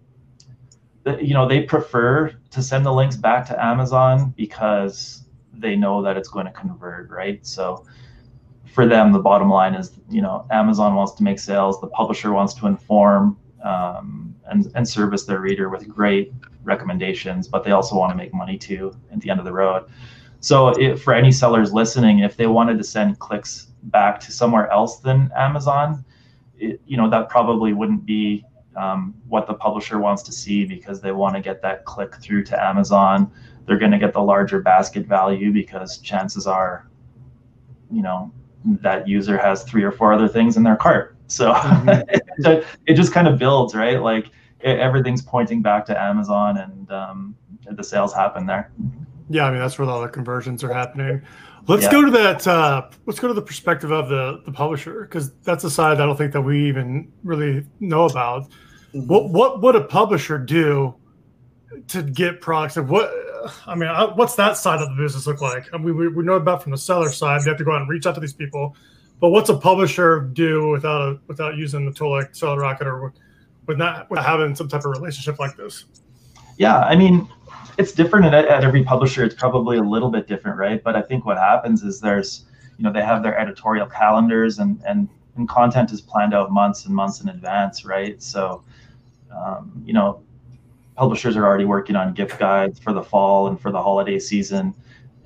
you 1.21 1.35
know 1.35 1.49
they 1.49 1.63
prefer 1.63 2.33
to 2.51 2.63
send 2.63 2.87
the 2.87 2.93
links 2.93 3.17
back 3.17 3.47
to 3.47 3.65
Amazon 3.65 4.33
because 4.37 5.25
they 5.53 5.77
know 5.77 6.03
that 6.03 6.17
it's 6.17 6.29
going 6.29 6.47
to 6.47 6.53
convert, 6.53 7.11
right? 7.11 7.45
So 7.47 7.85
for 8.73 8.87
them, 8.87 9.13
the 9.13 9.19
bottom 9.19 9.51
line 9.51 9.75
is, 9.75 9.93
you 10.09 10.23
know, 10.23 10.47
Amazon 10.51 10.95
wants 10.95 11.13
to 11.13 11.23
make 11.23 11.39
sales, 11.39 11.81
the 11.81 11.89
publisher 11.89 12.33
wants 12.33 12.55
to 12.55 12.67
inform 12.67 13.37
um, 13.63 14.35
and, 14.47 14.73
and 14.75 14.89
service 14.89 15.25
their 15.25 15.41
reader 15.41 15.69
with 15.69 15.87
great 15.87 16.33
recommendations, 16.65 17.49
but 17.49 17.65
they 17.65 17.73
also 17.73 17.97
want 17.97 18.11
to 18.11 18.17
make 18.17 18.33
money 18.33 18.57
too 18.57 18.97
at 19.13 19.21
the 19.21 19.31
end 19.31 19.39
of 19.39 19.45
the 19.45 19.53
road. 19.53 19.85
So 20.41 20.73
for 20.97 21.13
any 21.15 21.31
sellers 21.31 21.73
listening, 21.73 22.21
if 22.21 22.37
they 22.37 22.47
wanted 22.47 22.79
to 22.79 22.85
send 22.85 23.19
clicks 23.19 23.69
back 23.85 24.19
to 24.21 24.33
somewhere 24.33 24.71
else 24.71 25.01
than 25.01 25.31
Amazon, 25.37 26.05
it, 26.59 26.81
you 26.87 26.97
know, 26.97 27.11
that 27.11 27.29
probably 27.29 27.75
wouldn't 27.75 28.07
be 28.07 28.45
um, 28.75 29.15
what 29.29 29.47
the 29.47 29.55
publisher 29.55 29.99
wants 29.99 30.23
to 30.23 30.33
see 30.33 30.65
because 30.65 31.01
they 31.01 31.13
want 31.13 31.37
to 31.37 31.43
get 31.43 31.61
that 31.61 31.85
click 31.85 32.17
through 32.17 32.45
to 32.45 32.65
Amazon. 32.65 33.31
They're 33.67 33.79
going 33.79 33.93
to 33.93 33.99
get 33.99 34.15
the 34.15 34.23
larger 34.23 34.61
basket 34.61 35.07
value 35.07 35.53
because 35.53 35.99
chances 35.99 36.47
are, 36.47 36.89
you 37.91 38.03
know, 38.03 38.33
that 38.65 39.09
user 39.09 39.37
has 39.37 39.65
three 39.65 39.83
or 39.83 39.93
four 39.93 40.13
other 40.13 40.29
things 40.29 40.57
in 40.57 40.63
their 40.63 40.77
cart. 40.77 41.17
So 41.27 41.53
mm-hmm. 41.53 42.63
it 42.87 42.95
just 42.95 43.13
kind 43.13 43.27
of 43.27 43.39
builds, 43.39 43.75
right? 43.75 44.01
Like 44.01 44.27
it, 44.61 44.79
everything's 44.79 45.23
pointing 45.23 45.63
back 45.63 45.87
to 45.87 46.01
Amazon 46.01 46.59
and 46.59 46.91
um, 46.91 47.37
the 47.71 47.85
sales 47.85 48.13
happen 48.13 48.47
there. 48.47 48.73
Yeah, 49.29 49.45
I 49.45 49.51
mean 49.51 49.61
that's 49.61 49.79
where 49.79 49.89
all 49.89 50.03
the 50.03 50.09
conversions 50.09 50.63
are 50.63 50.73
happening. 50.73 51.23
Let's 51.69 51.85
yeah. 51.85 51.93
go 51.93 52.05
to 52.05 52.11
that. 52.11 52.47
Uh, 52.47 52.89
let's 53.07 53.21
go 53.21 53.29
to 53.29 53.35
the 53.35 53.43
perspective 53.43 53.93
of 53.93 54.09
the 54.09 54.43
the 54.45 54.53
publisher 54.53 55.03
because 55.03 55.33
that's 55.43 55.65
a 55.65 55.71
side 55.71 56.01
I 56.01 56.07
don't 56.07 56.17
think 56.17 56.33
that 56.33 56.43
we 56.43 56.67
even 56.69 57.11
really 57.23 57.65
know 57.81 58.05
about. 58.05 58.51
Mm-hmm. 58.95 59.07
What 59.07 59.31
what 59.31 59.63
would 59.63 59.77
a 59.77 59.85
publisher 59.85 60.39
do 60.39 60.95
to 61.89 62.03
get 62.03 62.41
products? 62.41 62.77
What 62.77 63.11
I 63.67 63.75
mean, 63.75 63.89
what's 64.15 64.35
that 64.37 64.57
side 64.57 64.81
of 64.81 64.89
the 64.89 65.03
business 65.03 65.27
look 65.27 65.41
like? 65.41 65.73
I 65.73 65.79
mean, 65.79 65.97
we, 65.97 66.09
we 66.09 66.25
know 66.25 66.35
about 66.35 66.63
from 66.63 66.73
the 66.73 66.79
seller 66.79 67.11
side. 67.11 67.43
You 67.43 67.49
have 67.49 67.59
to 67.59 67.65
go 67.65 67.73
out 67.73 67.81
and 67.81 67.89
reach 67.89 68.07
out 68.07 68.15
to 68.15 68.21
these 68.21 68.33
people. 68.33 68.77
But 69.21 69.31
what's 69.31 69.51
a 69.51 69.57
publisher 69.57 70.21
do 70.21 70.71
without 70.71 71.01
a 71.01 71.19
without 71.29 71.57
using 71.57 71.87
the 71.87 71.93
tool 71.93 72.11
like 72.11 72.35
Seller 72.35 72.59
Rocket 72.59 72.89
or 72.89 73.13
with 73.67 73.79
not 73.79 74.11
with 74.11 74.19
having 74.21 74.55
some 74.57 74.69
type 74.69 74.85
of 74.85 74.91
relationship 74.91 75.39
like 75.39 75.57
this? 75.57 75.85
Yeah, 76.59 76.81
I 76.81 76.97
mean, 76.97 77.29
it's 77.79 77.93
different 77.93 78.27
at, 78.27 78.35
at 78.35 78.65
every 78.65 78.83
publisher. 78.83 79.25
It's 79.25 79.35
probably 79.35 79.79
a 79.79 79.83
little 79.83 80.11
bit 80.11 80.27
different, 80.27 80.59
right? 80.59 80.83
But 80.83 80.97
I 80.97 81.03
think 81.03 81.25
what 81.25 81.39
happens 81.39 81.85
is 81.85 82.01
there's, 82.01 82.47
you 82.79 82.85
know, 82.85 82.93
they 82.93 83.03
have 83.03 83.23
their 83.23 83.39
editorial 83.39 83.87
calendars 83.87 84.59
and 84.59 84.83
and 84.87 85.09
and 85.37 85.49
content 85.49 85.93
is 85.93 86.01
planned 86.01 86.35
out 86.35 86.51
months 86.51 86.85
and 86.87 86.95
months 86.95 87.21
in 87.21 87.29
advance, 87.29 87.85
right? 87.85 88.21
So, 88.23 88.65
um, 89.35 89.83
you 89.87 89.93
know, 89.93 90.23
publishers 90.97 91.37
are 91.37 91.45
already 91.45 91.65
working 91.65 91.97
on 91.97 92.15
gift 92.15 92.39
guides 92.39 92.79
for 92.79 92.93
the 92.93 93.03
fall 93.03 93.49
and 93.49 93.61
for 93.61 93.71
the 93.71 93.83
holiday 93.83 94.19
season, 94.19 94.75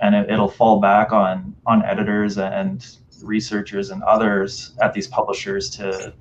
and 0.01 0.15
it, 0.15 0.29
will 0.39 0.49
fall 0.49 0.81
back 0.81 1.13
on 1.13 1.55
on 1.67 1.85
editors 1.85 2.39
and 2.39 2.99
researchers 3.23 3.91
and 3.91 4.03
others 4.03 4.77
at 4.83 4.93
these 4.93 5.07
publishers 5.07 5.71
to 5.71 6.13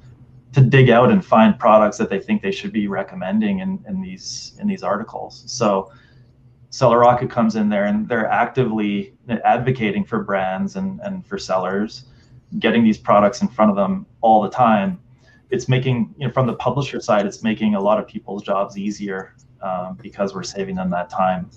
to 0.54 0.62
dig 0.62 0.90
out 0.90 1.12
and 1.12 1.26
find 1.26 1.60
products 1.60 1.98
that 1.98 2.10
they 2.10 2.20
think 2.20 2.42
they 2.42 2.52
should 2.52 2.72
be 2.72 2.88
recommending 2.88 3.60
in, 3.60 3.84
in 3.88 4.02
these 4.02 4.56
in 4.60 4.68
these 4.68 4.84
articles. 4.84 5.44
So 5.48 5.92
Seller 6.76 7.00
Rocket 7.00 7.30
comes 7.30 7.56
in 7.56 7.70
there 7.70 7.86
and 7.86 8.08
they're 8.08 8.28
actively 8.28 9.14
advocating 9.46 10.04
for 10.04 10.24
brands 10.24 10.76
and, 10.76 11.00
and 11.02 11.26
for 11.26 11.38
sellers, 11.38 12.06
getting 12.60 12.84
these 12.84 12.98
products 12.98 13.42
in 13.42 13.48
front 13.48 13.72
of 13.72 13.78
them 13.78 14.06
all 14.20 14.42
the 14.42 14.50
time. 14.50 15.00
It's 15.50 15.70
making, 15.70 16.14
you 16.18 16.28
know, 16.28 16.34
from 16.34 16.48
the 16.48 16.56
publisher 16.56 17.00
side, 17.00 17.26
it's 17.26 17.44
making 17.44 17.76
a 17.76 17.82
lot 17.82 18.00
of 18.00 18.08
people's 18.08 18.44
jobs 18.44 18.78
easier 18.78 19.36
um, 19.62 19.98
because 20.02 20.34
we're 20.34 20.44
saving 20.44 20.76
them 20.76 20.90
that 20.92 21.10
time. 21.10 21.50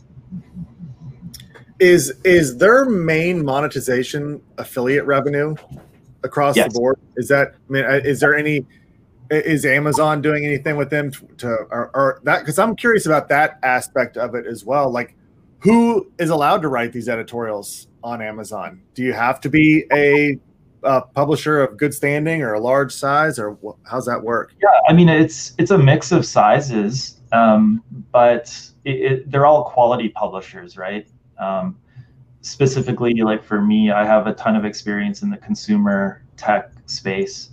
Is 1.78 2.12
is 2.24 2.56
their 2.58 2.84
main 2.84 3.44
monetization 3.44 4.42
affiliate 4.58 5.06
revenue 5.06 5.54
across 6.24 6.56
yes. 6.56 6.72
the 6.72 6.78
board? 6.78 6.98
Is 7.16 7.28
that 7.28 7.54
I 7.68 7.72
mean, 7.72 7.84
uh, 7.84 8.00
is 8.04 8.20
there 8.20 8.34
any 8.34 8.66
is 9.30 9.64
Amazon 9.66 10.22
doing 10.22 10.44
anything 10.44 10.76
with 10.76 10.90
them 10.90 11.10
to, 11.10 11.26
to 11.38 11.46
or, 11.48 11.90
or, 11.94 12.20
that? 12.24 12.40
Because 12.40 12.58
I'm 12.58 12.74
curious 12.74 13.06
about 13.06 13.28
that 13.28 13.58
aspect 13.62 14.16
of 14.16 14.34
it 14.34 14.46
as 14.46 14.64
well. 14.64 14.90
Like, 14.90 15.14
who 15.58 16.10
is 16.18 16.30
allowed 16.30 16.62
to 16.62 16.68
write 16.68 16.92
these 16.92 17.08
editorials 17.08 17.88
on 18.02 18.22
Amazon? 18.22 18.80
Do 18.94 19.02
you 19.02 19.12
have 19.12 19.40
to 19.42 19.50
be 19.50 19.84
a, 19.92 20.38
a 20.82 21.02
publisher 21.02 21.62
of 21.62 21.76
good 21.76 21.94
standing 21.94 22.42
or 22.42 22.54
a 22.54 22.60
large 22.60 22.92
size, 22.92 23.38
or 23.38 23.58
how's 23.84 24.06
that 24.06 24.22
work? 24.22 24.54
Yeah, 24.62 24.68
I 24.88 24.92
mean 24.92 25.08
it's 25.08 25.54
it's 25.58 25.70
a 25.70 25.78
mix 25.78 26.12
of 26.12 26.24
sizes, 26.24 27.20
um, 27.32 27.82
but 28.12 28.58
it, 28.84 28.90
it, 28.90 29.30
they're 29.30 29.46
all 29.46 29.64
quality 29.64 30.08
publishers, 30.08 30.76
right? 30.76 31.06
Um, 31.38 31.78
specifically, 32.40 33.14
like 33.14 33.44
for 33.44 33.60
me, 33.60 33.90
I 33.90 34.04
have 34.04 34.26
a 34.26 34.34
ton 34.34 34.56
of 34.56 34.64
experience 34.64 35.22
in 35.22 35.30
the 35.30 35.36
consumer 35.36 36.22
tech 36.36 36.70
space 36.86 37.50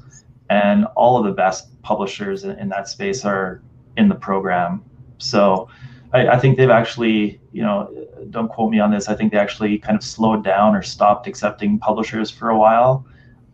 and 0.50 0.86
all 0.96 1.18
of 1.18 1.26
the 1.26 1.32
best 1.32 1.82
publishers 1.82 2.44
in, 2.44 2.52
in 2.60 2.70
that 2.70 2.88
space 2.88 3.26
are 3.26 3.62
in 3.98 4.10
the 4.10 4.16
program. 4.16 4.84
So 5.18 5.70
I, 6.14 6.30
I, 6.30 6.40
think 6.40 6.58
they've 6.58 6.70
actually, 6.70 7.40
you 7.52 7.64
know, 7.64 8.08
don't 8.30 8.48
quote 8.48 8.72
me 8.72 8.80
on 8.80 8.92
this. 8.92 9.08
I 9.10 9.16
think 9.16 9.32
they 9.32 9.38
actually 9.38 9.78
kind 9.80 9.98
of 9.98 10.04
slowed 10.04 10.44
down 10.44 10.76
or 10.76 10.82
stopped 10.82 11.28
accepting 11.28 11.80
publishers 11.80 12.30
for 12.30 12.50
a 12.50 12.58
while, 12.58 13.06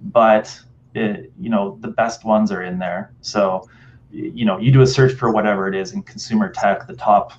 but 0.01 0.59
it, 0.93 1.31
you 1.39 1.49
know, 1.49 1.77
the 1.81 1.87
best 1.87 2.25
ones 2.25 2.51
are 2.51 2.63
in 2.63 2.79
there. 2.79 3.13
So, 3.21 3.69
you 4.11 4.45
know, 4.45 4.57
you 4.57 4.71
do 4.71 4.81
a 4.81 4.87
search 4.87 5.13
for 5.13 5.31
whatever 5.31 5.67
it 5.67 5.75
is 5.75 5.93
in 5.93 6.03
consumer 6.03 6.49
tech, 6.49 6.87
the 6.87 6.95
top 6.95 7.33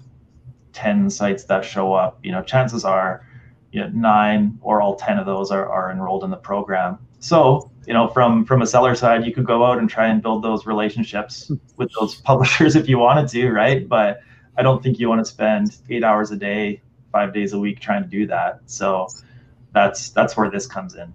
10 0.72 1.10
sites 1.10 1.44
that 1.44 1.64
show 1.64 1.92
up, 1.92 2.18
you 2.22 2.32
know, 2.32 2.42
chances 2.42 2.84
are, 2.84 3.26
you 3.72 3.80
know, 3.80 3.88
nine 3.88 4.58
or 4.62 4.80
all 4.80 4.96
10 4.96 5.18
of 5.18 5.26
those 5.26 5.50
are, 5.50 5.68
are 5.68 5.90
enrolled 5.90 6.24
in 6.24 6.30
the 6.30 6.36
program. 6.36 6.98
So 7.20 7.72
you 7.86 7.94
know 7.94 8.08
from 8.08 8.44
from 8.44 8.62
a 8.62 8.66
seller 8.66 8.94
side 8.94 9.24
you 9.24 9.32
could 9.32 9.46
go 9.46 9.64
out 9.64 9.78
and 9.78 9.88
try 9.88 10.06
and 10.08 10.22
build 10.22 10.42
those 10.42 10.66
relationships 10.66 11.50
with 11.76 11.90
those 11.98 12.14
publishers 12.22 12.76
if 12.76 12.88
you 12.88 12.98
wanted 12.98 13.28
to 13.28 13.50
right 13.50 13.88
but 13.88 14.20
i 14.56 14.62
don't 14.62 14.82
think 14.82 14.98
you 14.98 15.08
want 15.08 15.18
to 15.18 15.24
spend 15.24 15.78
eight 15.90 16.04
hours 16.04 16.30
a 16.30 16.36
day 16.36 16.80
five 17.10 17.34
days 17.34 17.52
a 17.52 17.58
week 17.58 17.80
trying 17.80 18.02
to 18.02 18.08
do 18.08 18.26
that 18.26 18.60
so 18.66 19.08
that's 19.72 20.10
that's 20.10 20.36
where 20.36 20.50
this 20.50 20.66
comes 20.66 20.94
in 20.94 21.12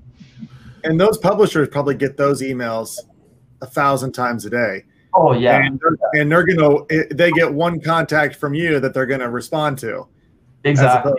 and 0.88 1.00
those 1.00 1.18
publishers 1.18 1.68
probably 1.70 1.96
get 1.96 2.18
those 2.18 2.42
emails 2.42 2.98
a 3.62 3.68
thousand 3.68 4.14
times 4.14 4.46
a 4.46 4.50
day. 4.50 4.84
Oh 5.14 5.34
yeah. 5.34 5.64
And 5.64 5.80
they're, 5.80 6.22
and 6.22 6.32
they're 6.32 6.46
gonna 6.46 6.80
they 7.12 7.32
get 7.32 7.54
one 7.54 7.80
contact 7.80 8.36
from 8.36 8.54
you 8.54 8.80
that 8.80 8.94
they're 8.94 9.06
gonna 9.06 9.30
respond 9.30 9.80
to. 9.80 10.08
Exactly. 10.64 11.14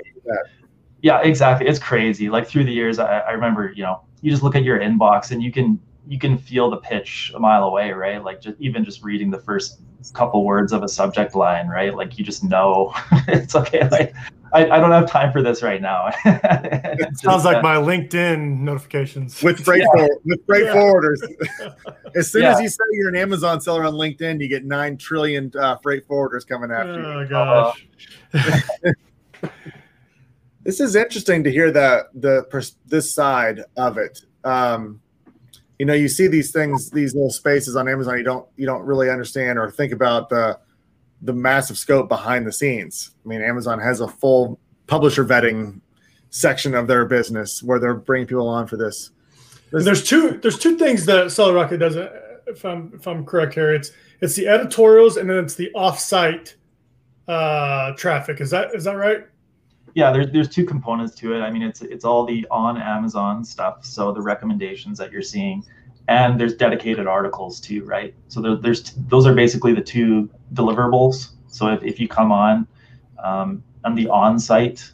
yeah 1.02 1.20
exactly. 1.20 1.66
It's 1.66 1.78
crazy. 1.78 2.28
Like 2.28 2.46
through 2.46 2.64
the 2.64 2.72
years 2.72 2.98
I, 2.98 3.20
I 3.20 3.30
remember 3.32 3.72
you 3.74 3.82
know 3.82 4.02
you 4.20 4.30
just 4.30 4.42
look 4.42 4.56
at 4.56 4.64
your 4.64 4.78
inbox 4.80 5.30
and 5.30 5.42
you 5.42 5.52
can 5.52 5.80
you 6.06 6.18
can 6.18 6.38
feel 6.38 6.70
the 6.70 6.78
pitch 6.78 7.32
a 7.34 7.38
mile 7.38 7.64
away, 7.64 7.92
right? 7.92 8.22
Like 8.22 8.40
just 8.40 8.58
even 8.60 8.84
just 8.84 9.02
reading 9.02 9.30
the 9.30 9.38
first 9.38 9.80
couple 10.14 10.44
words 10.44 10.72
of 10.72 10.82
a 10.82 10.88
subject 10.88 11.34
line, 11.34 11.68
right? 11.68 11.94
Like 11.94 12.18
you 12.18 12.24
just 12.24 12.44
know. 12.44 12.94
It's 13.30 13.54
okay. 13.54 13.86
Like 13.90 14.14
I, 14.52 14.70
I 14.70 14.80
don't 14.80 14.90
have 14.90 15.10
time 15.10 15.32
for 15.32 15.42
this 15.42 15.62
right 15.62 15.80
now. 15.80 16.10
it 16.24 17.18
sounds 17.18 17.44
like 17.44 17.58
uh, 17.58 17.62
my 17.62 17.76
LinkedIn 17.76 18.60
notifications 18.60 19.42
with 19.42 19.64
freight 19.64 19.82
yeah. 19.82 19.92
forward, 19.92 20.18
with 20.24 20.46
freight 20.46 20.64
yeah. 20.64 20.74
forwarders. 20.74 21.76
as 22.16 22.30
soon 22.30 22.42
yeah. 22.42 22.52
as 22.52 22.60
you 22.60 22.68
say 22.68 22.84
you're 22.92 23.08
an 23.08 23.16
Amazon 23.16 23.60
seller 23.60 23.84
on 23.84 23.94
LinkedIn, 23.94 24.40
you 24.40 24.48
get 24.48 24.64
nine 24.64 24.96
trillion 24.96 25.52
uh, 25.58 25.76
freight 25.78 26.06
forwarders 26.08 26.46
coming 26.46 26.70
after 26.70 27.04
oh, 27.04 27.20
you. 27.20 27.26
Oh 27.26 27.28
gosh. 27.28 27.86
this 30.62 30.80
is 30.80 30.96
interesting 30.96 31.44
to 31.44 31.50
hear 31.50 31.70
that 31.70 32.06
the 32.14 32.72
this 32.86 33.12
side 33.12 33.64
of 33.76 33.98
it. 33.98 34.20
Um, 34.44 35.00
you 35.78 35.86
know, 35.86 35.94
you 35.94 36.08
see 36.08 36.26
these 36.26 36.50
things, 36.50 36.90
these 36.90 37.14
little 37.14 37.30
spaces 37.30 37.76
on 37.76 37.88
Amazon. 37.88 38.18
You 38.18 38.24
don't 38.24 38.48
you 38.56 38.66
don't 38.66 38.82
really 38.82 39.10
understand 39.10 39.58
or 39.58 39.70
think 39.70 39.92
about 39.92 40.28
the 40.28 40.58
the 41.22 41.32
massive 41.32 41.78
scope 41.78 42.08
behind 42.08 42.46
the 42.46 42.52
scenes. 42.52 43.12
I 43.24 43.28
mean, 43.28 43.42
Amazon 43.42 43.78
has 43.80 44.00
a 44.00 44.08
full 44.08 44.58
publisher 44.86 45.24
vetting 45.24 45.80
section 46.30 46.74
of 46.74 46.86
their 46.86 47.04
business 47.04 47.62
where 47.62 47.78
they're 47.78 47.94
bringing 47.94 48.26
people 48.26 48.48
on 48.48 48.66
for 48.66 48.76
this. 48.76 49.10
There's, 49.70 49.84
there's 49.84 50.04
two 50.04 50.38
there's 50.38 50.58
two 50.58 50.76
things 50.76 51.04
that 51.06 51.30
Seller 51.30 51.52
Rocket 51.54 51.78
does. 51.78 51.96
Uh, 51.96 52.38
if 52.46 52.64
I'm 52.64 52.92
if 52.94 53.06
I'm 53.06 53.24
correct 53.24 53.54
here, 53.54 53.74
it's 53.74 53.92
it's 54.20 54.34
the 54.34 54.48
editorials 54.48 55.16
and 55.16 55.28
then 55.28 55.44
it's 55.44 55.54
the 55.54 55.70
offsite 55.74 56.54
uh, 57.26 57.92
traffic. 57.92 58.40
Is 58.40 58.50
that 58.50 58.74
is 58.74 58.84
that 58.84 58.96
right? 58.96 59.26
yeah, 59.98 60.12
there's 60.12 60.30
there's 60.30 60.48
two 60.48 60.64
components 60.64 61.14
to 61.16 61.34
it. 61.34 61.40
I 61.40 61.50
mean, 61.50 61.62
it's 61.62 61.82
it's 61.82 62.04
all 62.04 62.24
the 62.24 62.46
on 62.52 62.80
Amazon 62.80 63.44
stuff, 63.44 63.84
so 63.84 64.12
the 64.12 64.20
recommendations 64.20 64.96
that 64.98 65.10
you're 65.10 65.22
seeing, 65.22 65.64
and 66.08 66.40
there's 66.40 66.54
dedicated 66.54 67.06
articles 67.06 67.60
too, 67.60 67.84
right? 67.84 68.14
So 68.28 68.40
there, 68.40 68.56
there's 68.56 68.92
those 69.08 69.26
are 69.26 69.34
basically 69.34 69.74
the 69.74 69.82
two 69.82 70.28
deliverables. 70.54 71.30
So 71.46 71.68
if, 71.68 71.82
if 71.82 72.00
you 72.00 72.08
come 72.08 72.32
on 72.32 72.66
um, 73.22 73.62
on 73.84 73.94
the 73.94 74.08
on-site 74.08 74.90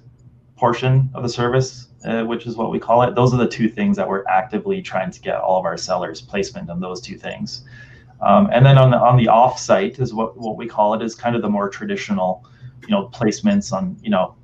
portion 0.56 1.10
of 1.14 1.22
the 1.22 1.28
service, 1.28 1.88
uh, 2.04 2.24
which 2.24 2.46
is 2.46 2.56
what 2.56 2.70
we 2.70 2.78
call 2.78 3.02
it, 3.02 3.14
those 3.14 3.32
are 3.32 3.36
the 3.36 3.48
two 3.48 3.68
things 3.68 3.96
that 3.96 4.08
we're 4.08 4.24
actively 4.26 4.82
trying 4.82 5.10
to 5.10 5.20
get 5.20 5.36
all 5.36 5.58
of 5.58 5.64
our 5.64 5.76
sellers 5.76 6.20
placement 6.20 6.68
on 6.68 6.80
those 6.80 7.00
two 7.00 7.16
things. 7.16 7.64
Um, 8.20 8.48
and 8.52 8.64
then 8.66 8.76
on 8.78 8.90
the 8.90 8.98
on 8.98 9.16
the 9.16 9.28
off-site 9.28 10.00
is 10.00 10.12
what 10.12 10.36
what 10.36 10.56
we 10.56 10.66
call 10.66 10.94
it 10.94 11.02
is 11.02 11.14
kind 11.14 11.36
of 11.36 11.42
the 11.42 11.48
more 11.48 11.68
traditional, 11.68 12.44
you 12.82 12.88
know, 12.88 13.08
placements 13.14 13.72
on 13.72 13.96
you 14.02 14.10
know 14.10 14.34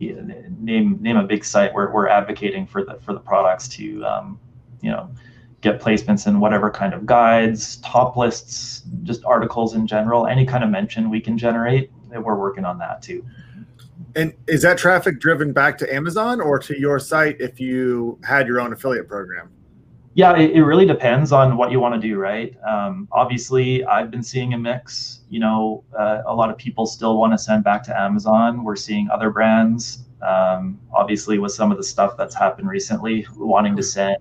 name 0.00 0.98
name 1.00 1.16
a 1.16 1.22
big 1.22 1.44
site 1.44 1.72
where 1.74 1.90
we're 1.92 2.08
advocating 2.08 2.66
for 2.66 2.84
the 2.84 2.98
for 3.00 3.12
the 3.12 3.20
products 3.20 3.68
to 3.68 4.04
um, 4.04 4.40
you 4.80 4.90
know, 4.90 5.10
get 5.60 5.80
placements 5.80 6.26
in 6.26 6.40
whatever 6.40 6.70
kind 6.70 6.94
of 6.94 7.04
guides, 7.06 7.76
top 7.76 8.16
lists, 8.16 8.82
just 9.02 9.24
articles 9.24 9.74
in 9.74 9.86
general, 9.86 10.26
any 10.26 10.46
kind 10.46 10.64
of 10.64 10.70
mention 10.70 11.10
we 11.10 11.20
can 11.20 11.36
generate. 11.36 11.90
We're 12.10 12.38
working 12.38 12.64
on 12.64 12.78
that 12.78 13.02
too. 13.02 13.24
And 14.16 14.34
is 14.48 14.62
that 14.62 14.78
traffic 14.78 15.20
driven 15.20 15.52
back 15.52 15.78
to 15.78 15.94
Amazon 15.94 16.40
or 16.40 16.58
to 16.60 16.78
your 16.78 16.98
site 16.98 17.40
if 17.40 17.60
you 17.60 18.18
had 18.24 18.46
your 18.46 18.60
own 18.60 18.72
affiliate 18.72 19.06
program? 19.06 19.50
Yeah, 20.14 20.36
it, 20.36 20.50
it 20.52 20.64
really 20.64 20.86
depends 20.86 21.30
on 21.30 21.56
what 21.56 21.70
you 21.70 21.78
want 21.78 22.00
to 22.00 22.08
do, 22.08 22.18
right? 22.18 22.56
Um, 22.64 23.06
obviously, 23.12 23.84
I've 23.84 24.10
been 24.10 24.24
seeing 24.24 24.54
a 24.54 24.58
mix. 24.58 25.20
You 25.28 25.38
know, 25.38 25.84
uh, 25.96 26.22
a 26.26 26.34
lot 26.34 26.50
of 26.50 26.58
people 26.58 26.86
still 26.86 27.16
want 27.16 27.32
to 27.32 27.38
send 27.38 27.62
back 27.62 27.84
to 27.84 28.00
Amazon. 28.00 28.64
We're 28.64 28.74
seeing 28.74 29.08
other 29.10 29.30
brands, 29.30 30.04
um, 30.20 30.80
obviously, 30.92 31.38
with 31.38 31.52
some 31.52 31.70
of 31.70 31.76
the 31.76 31.84
stuff 31.84 32.16
that's 32.16 32.34
happened 32.34 32.68
recently, 32.68 33.24
wanting 33.36 33.76
to 33.76 33.82
send 33.84 34.16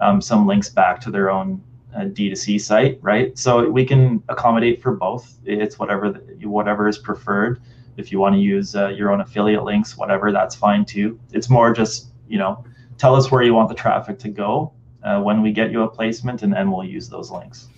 um, 0.00 0.20
some 0.20 0.46
links 0.46 0.68
back 0.68 1.00
to 1.00 1.10
their 1.10 1.30
own 1.30 1.62
uh, 1.94 2.00
D2C 2.00 2.60
site, 2.60 2.98
right? 3.02 3.36
So 3.36 3.68
we 3.68 3.84
can 3.84 4.22
accommodate 4.28 4.82
for 4.82 4.92
both. 4.92 5.38
It's 5.44 5.78
whatever 5.78 6.10
the, 6.10 6.46
whatever 6.46 6.88
is 6.88 6.98
preferred. 6.98 7.60
If 7.96 8.12
you 8.12 8.18
want 8.18 8.34
to 8.34 8.40
use 8.40 8.76
uh, 8.76 8.88
your 8.88 9.10
own 9.10 9.20
affiliate 9.20 9.64
links, 9.64 9.96
whatever, 9.96 10.32
that's 10.32 10.54
fine 10.54 10.84
too. 10.84 11.18
It's 11.32 11.50
more 11.50 11.72
just 11.72 12.10
you 12.30 12.38
know, 12.38 12.64
tell 12.96 13.14
us 13.14 13.30
where 13.30 13.42
you 13.42 13.52
want 13.52 13.68
the 13.68 13.74
traffic 13.74 14.18
to 14.20 14.28
go 14.28 14.72
uh, 15.02 15.20
when 15.20 15.42
we 15.42 15.52
get 15.52 15.70
you 15.70 15.82
a 15.82 15.88
placement, 15.88 16.42
and 16.42 16.52
then 16.52 16.70
we'll 16.70 16.84
use 16.84 17.08
those 17.08 17.30
links. 17.30 17.68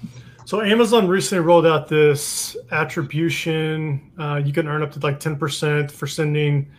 So 0.44 0.60
Amazon 0.60 1.08
recently 1.08 1.44
rolled 1.44 1.66
out 1.66 1.88
this 1.88 2.56
attribution. 2.70 4.12
Uh, 4.18 4.42
you 4.44 4.52
can 4.52 4.68
earn 4.68 4.82
up 4.82 4.92
to 4.92 5.00
like 5.00 5.18
ten 5.18 5.36
percent 5.36 5.90
for 5.90 6.06
sending 6.06 6.70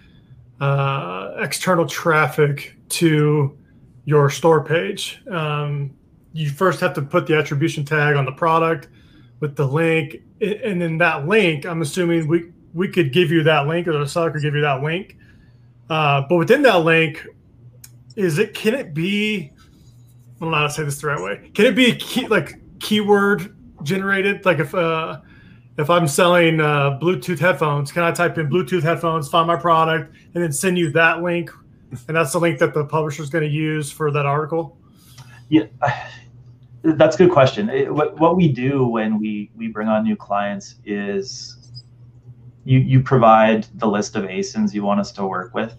uh, 0.61 1.33
external 1.39 1.87
traffic 1.87 2.75
to 2.89 3.57
your 4.05 4.29
store 4.29 4.63
page. 4.63 5.21
Um, 5.29 5.91
you 6.33 6.49
first 6.49 6.79
have 6.79 6.93
to 6.95 7.01
put 7.01 7.27
the 7.27 7.37
attribution 7.37 7.85
tag 7.85 8.15
on 8.15 8.25
the 8.25 8.31
product 8.31 8.89
with 9.39 9.55
the 9.55 9.65
link, 9.65 10.17
and 10.41 10.81
then 10.81 10.97
that 10.97 11.27
link. 11.27 11.65
I'm 11.65 11.81
assuming 11.81 12.27
we 12.27 12.51
we 12.73 12.87
could 12.87 13.13
give 13.13 13.31
you 13.31 13.43
that 13.43 13.67
link, 13.67 13.87
or 13.87 13.93
the 13.93 14.07
seller 14.07 14.31
could 14.31 14.41
give 14.41 14.55
you 14.55 14.61
that 14.61 14.81
link. 14.81 15.17
Uh, 15.89 16.23
but 16.27 16.37
within 16.37 16.63
that 16.63 16.83
link, 16.83 17.25
is 18.15 18.39
it 18.39 18.53
can 18.53 18.73
it 18.73 18.93
be 18.93 19.51
I 19.53 20.39
don't 20.39 20.51
know 20.51 20.57
how 20.57 20.67
to 20.67 20.73
say 20.73 20.83
this 20.83 20.99
the 20.99 21.07
right 21.07 21.21
way. 21.21 21.51
Can 21.53 21.65
it 21.65 21.75
be 21.75 21.95
key, 21.95 22.27
like 22.27 22.59
keyword 22.79 23.55
generated? 23.83 24.45
Like 24.45 24.59
if 24.59 24.75
uh, 24.75 25.21
if 25.77 25.89
I'm 25.89 26.07
selling 26.07 26.59
uh, 26.59 26.99
Bluetooth 27.01 27.39
headphones, 27.39 27.91
can 27.91 28.03
I 28.03 28.11
type 28.11 28.37
in 28.37 28.49
Bluetooth 28.49 28.83
headphones, 28.83 29.29
find 29.29 29.47
my 29.47 29.55
product, 29.55 30.13
and 30.33 30.43
then 30.43 30.51
send 30.51 30.77
you 30.77 30.89
that 30.91 31.21
link? 31.21 31.49
And 32.07 32.17
that's 32.17 32.31
the 32.31 32.39
link 32.39 32.59
that 32.59 32.73
the 32.73 32.85
publisher 32.85 33.23
is 33.23 33.29
going 33.29 33.43
to 33.43 33.49
use 33.49 33.91
for 33.91 34.11
that 34.11 34.25
article. 34.25 34.77
Yeah, 35.49 35.65
that's 36.83 37.15
a 37.15 37.19
good 37.19 37.31
question. 37.31 37.69
It, 37.69 37.93
what 37.93 38.19
what 38.19 38.35
we 38.35 38.47
do 38.47 38.85
when 38.85 39.19
we 39.19 39.51
we 39.55 39.67
bring 39.67 39.87
on 39.87 40.03
new 40.03 40.15
clients 40.15 40.75
is 40.85 41.57
you 42.65 42.79
you 42.79 43.01
provide 43.01 43.67
the 43.75 43.87
list 43.87 44.15
of 44.15 44.23
ASINs 44.23 44.73
you 44.73 44.83
want 44.83 44.99
us 44.99 45.11
to 45.13 45.25
work 45.25 45.53
with. 45.53 45.75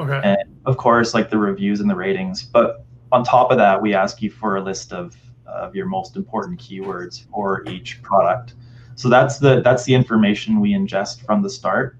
Okay. 0.00 0.20
And 0.24 0.56
of 0.64 0.76
course, 0.76 1.14
like 1.14 1.30
the 1.30 1.38
reviews 1.38 1.80
and 1.80 1.88
the 1.88 1.94
ratings, 1.94 2.42
but 2.42 2.84
on 3.12 3.22
top 3.22 3.50
of 3.50 3.58
that, 3.58 3.80
we 3.80 3.94
ask 3.94 4.22
you 4.22 4.30
for 4.30 4.56
a 4.56 4.60
list 4.60 4.92
of, 4.92 5.14
of 5.46 5.76
your 5.76 5.86
most 5.86 6.16
important 6.16 6.58
keywords 6.58 7.26
for 7.30 7.62
each 7.68 8.02
product. 8.02 8.54
So 8.94 9.08
that's 9.08 9.38
the 9.38 9.60
that's 9.60 9.84
the 9.84 9.94
information 9.94 10.60
we 10.60 10.72
ingest 10.72 11.24
from 11.24 11.42
the 11.42 11.50
start. 11.50 11.96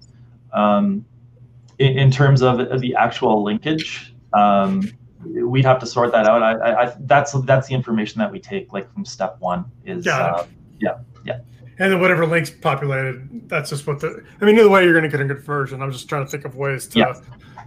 Um, 0.53 1.05
in, 1.83 1.99
in, 1.99 2.11
terms 2.11 2.42
of 2.42 2.81
the 2.81 2.95
actual 2.95 3.42
linkage, 3.42 4.14
um, 4.33 4.90
we'd 5.25 5.64
have 5.64 5.79
to 5.81 5.87
sort 5.87 6.12
that 6.12 6.27
out. 6.27 6.42
I, 6.42 6.85
I, 6.85 6.95
that's 7.01 7.33
that's 7.42 7.68
the 7.68 7.75
information 7.75 8.18
that 8.21 8.31
we 8.31 8.40
take 8.40 8.73
like 8.73 8.92
from 8.92 9.05
step 9.05 9.37
one. 9.40 9.64
Is 9.85 10.07
uh, 10.07 10.47
yeah 10.79 10.99
yeah. 11.25 11.40
And 11.79 11.92
then 11.92 12.01
whatever 12.01 12.27
links 12.27 12.51
populated, 12.51 13.49
that's 13.49 13.71
just 13.71 13.87
what 13.87 14.01
the. 14.01 14.25
I 14.40 14.45
mean, 14.45 14.59
either 14.59 14.68
way, 14.68 14.85
you're 14.85 14.92
going 14.92 15.05
to 15.05 15.09
get 15.09 15.21
a 15.21 15.25
good 15.25 15.42
version. 15.42 15.83
I'm 15.83 15.90
just 15.90 16.09
trying 16.09 16.25
to 16.25 16.31
think 16.31 16.45
of 16.45 16.55
ways 16.55 16.87
to 16.88 16.99
yeah. 16.99 17.14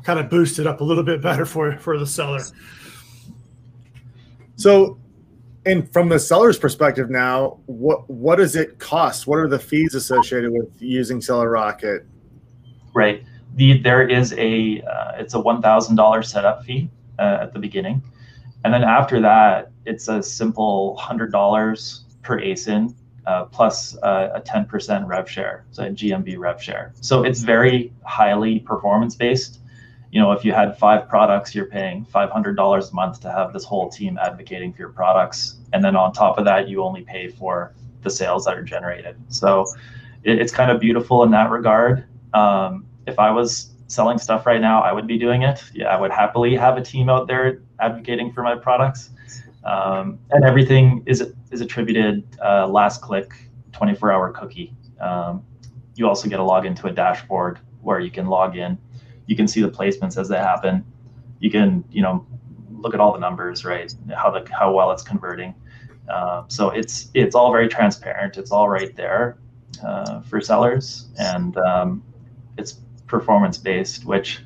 kind 0.03 0.19
of 0.19 0.29
boost 0.29 0.59
it 0.59 0.67
up 0.67 0.81
a 0.81 0.83
little 0.83 1.03
bit 1.03 1.21
better 1.21 1.45
for 1.45 1.77
for 1.77 1.97
the 1.97 2.05
seller. 2.05 2.41
So, 4.57 4.99
and 5.65 5.91
from 5.91 6.09
the 6.09 6.19
seller's 6.19 6.57
perspective 6.57 7.09
now, 7.09 7.59
what 7.65 8.09
what 8.09 8.35
does 8.37 8.55
it 8.55 8.79
cost? 8.79 9.27
What 9.27 9.39
are 9.39 9.47
the 9.47 9.59
fees 9.59 9.95
associated 9.95 10.51
with 10.51 10.69
using 10.79 11.19
Seller 11.19 11.49
Rocket? 11.49 12.05
Right. 12.93 13.23
The 13.55 13.79
there 13.79 14.07
is 14.07 14.33
a 14.33 14.81
uh, 14.81 15.13
it's 15.17 15.33
a 15.33 15.39
one 15.39 15.61
thousand 15.61 15.95
dollar 15.95 16.23
setup 16.23 16.63
fee 16.63 16.89
uh, 17.19 17.39
at 17.41 17.53
the 17.53 17.59
beginning, 17.59 18.03
and 18.63 18.73
then 18.73 18.83
after 18.83 19.19
that, 19.21 19.71
it's 19.85 20.07
a 20.07 20.21
simple 20.21 20.95
hundred 20.97 21.31
dollars 21.31 22.05
per 22.21 22.39
ASIN 22.39 22.93
uh, 23.27 23.45
plus 23.45 23.97
uh, 24.03 24.29
a 24.35 24.41
10% 24.41 25.07
rev 25.07 25.29
share, 25.29 25.65
so 25.71 25.83
a 25.83 25.89
GMV 25.89 26.37
rev 26.37 26.61
share. 26.61 26.93
So 27.01 27.23
it's 27.23 27.41
very 27.41 27.93
highly 28.03 28.59
performance 28.59 29.15
based 29.15 29.59
you 30.15 30.21
know, 30.21 30.31
if 30.31 30.45
you 30.45 30.53
had 30.53 30.77
five 30.77 31.09
products, 31.09 31.53
you're 31.53 31.65
paying 31.65 32.05
$500 32.05 32.91
a 32.91 32.95
month 32.95 33.19
to 33.19 33.29
have 33.29 33.51
this 33.51 33.65
whole 33.65 33.89
team 33.89 34.17
advocating 34.17 34.71
for 34.71 34.79
your 34.79 34.93
products. 34.93 35.57
And 35.73 35.83
then 35.83 35.97
on 35.97 36.13
top 36.13 36.37
of 36.37 36.45
that, 36.45 36.69
you 36.69 36.81
only 36.81 37.01
pay 37.01 37.27
for 37.27 37.75
the 38.01 38.09
sales 38.09 38.45
that 38.45 38.57
are 38.57 38.63
generated. 38.63 39.17
So 39.27 39.65
it, 40.23 40.39
it's 40.39 40.53
kind 40.53 40.71
of 40.71 40.79
beautiful 40.79 41.23
in 41.23 41.31
that 41.31 41.49
regard. 41.49 42.05
Um, 42.33 42.84
if 43.07 43.19
I 43.19 43.31
was 43.31 43.71
selling 43.87 44.17
stuff 44.17 44.45
right 44.45 44.61
now, 44.61 44.81
I 44.81 44.91
would 44.91 45.07
be 45.07 45.17
doing 45.17 45.43
it. 45.43 45.63
Yeah, 45.73 45.87
I 45.87 45.99
would 45.99 46.11
happily 46.11 46.55
have 46.55 46.77
a 46.77 46.81
team 46.81 47.09
out 47.09 47.27
there 47.27 47.61
advocating 47.79 48.31
for 48.31 48.41
my 48.43 48.55
products. 48.55 49.11
Um, 49.63 50.19
and 50.31 50.43
everything 50.43 51.03
is 51.05 51.33
is 51.51 51.61
attributed 51.61 52.23
uh, 52.43 52.67
last 52.67 53.01
click, 53.01 53.33
24 53.71 54.11
hour 54.11 54.31
cookie. 54.31 54.73
Um, 54.99 55.43
you 55.95 56.07
also 56.07 56.29
get 56.29 56.39
a 56.39 56.43
login 56.43 56.75
to 56.81 56.87
a 56.87 56.91
dashboard 56.91 57.59
where 57.81 57.99
you 57.99 58.11
can 58.11 58.27
log 58.27 58.57
in 58.57 58.77
you 59.27 59.35
can 59.35 59.47
see 59.47 59.61
the 59.61 59.69
placements 59.69 60.17
as 60.17 60.27
they 60.27 60.37
happen. 60.37 60.85
You 61.39 61.49
can, 61.49 61.83
you 61.89 62.01
know, 62.01 62.25
look 62.71 62.93
at 62.93 62.99
all 62.99 63.13
the 63.13 63.19
numbers, 63.19 63.65
right? 63.65 63.93
How 64.15 64.31
the 64.31 64.47
how 64.51 64.73
well 64.73 64.91
it's 64.91 65.03
converting. 65.03 65.55
Uh, 66.09 66.43
so 66.47 66.69
it's 66.69 67.09
it's 67.13 67.35
all 67.35 67.51
very 67.51 67.67
transparent. 67.67 68.37
It's 68.37 68.51
all 68.51 68.69
right 68.69 68.95
there 68.95 69.37
uh, 69.83 70.21
for 70.21 70.39
sellers, 70.41 71.07
and 71.17 71.57
um, 71.57 72.03
it's 72.57 72.81
performance 73.07 73.57
based. 73.57 74.05
Which 74.05 74.41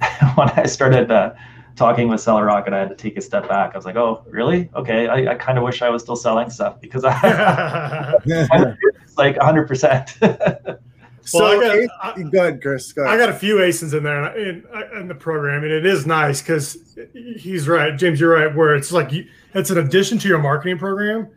when 0.34 0.50
I 0.50 0.66
started 0.66 1.10
uh, 1.10 1.34
talking 1.76 2.08
with 2.08 2.20
Seller 2.20 2.44
Rocket, 2.44 2.72
I 2.72 2.80
had 2.80 2.88
to 2.88 2.96
take 2.96 3.16
a 3.16 3.20
step 3.20 3.48
back. 3.48 3.72
I 3.74 3.78
was 3.78 3.84
like, 3.84 3.96
"Oh, 3.96 4.24
really? 4.28 4.70
Okay. 4.74 5.08
I, 5.08 5.32
I 5.32 5.34
kind 5.34 5.58
of 5.58 5.64
wish 5.64 5.82
I 5.82 5.90
was 5.90 6.02
still 6.02 6.16
selling 6.16 6.50
stuff 6.50 6.80
because 6.80 7.04
I 7.04 8.14
it's 8.24 9.16
like 9.16 9.36
100 9.36 9.68
percent." 9.68 10.18
So 11.24 11.38
well, 11.38 11.70
I 11.70 11.86
got, 11.86 12.18
I, 12.18 12.22
go 12.22 12.40
ahead, 12.40 12.62
Chris. 12.62 12.92
Go 12.92 13.02
ahead. 13.02 13.14
I 13.14 13.16
got 13.16 13.28
a 13.28 13.38
few 13.38 13.56
ASINs 13.56 13.96
in 13.96 14.02
there 14.02 14.36
in, 14.36 14.64
in 14.98 15.08
the 15.08 15.14
program, 15.14 15.62
and 15.62 15.72
it 15.72 15.86
is 15.86 16.06
nice 16.06 16.42
because 16.42 16.98
he's 17.12 17.68
right, 17.68 17.96
James. 17.96 18.18
You're 18.18 18.32
right. 18.32 18.54
Where 18.54 18.74
it's 18.74 18.90
like 18.90 19.12
you, 19.12 19.28
it's 19.54 19.70
an 19.70 19.78
addition 19.78 20.18
to 20.18 20.28
your 20.28 20.38
marketing 20.38 20.78
program, 20.78 21.28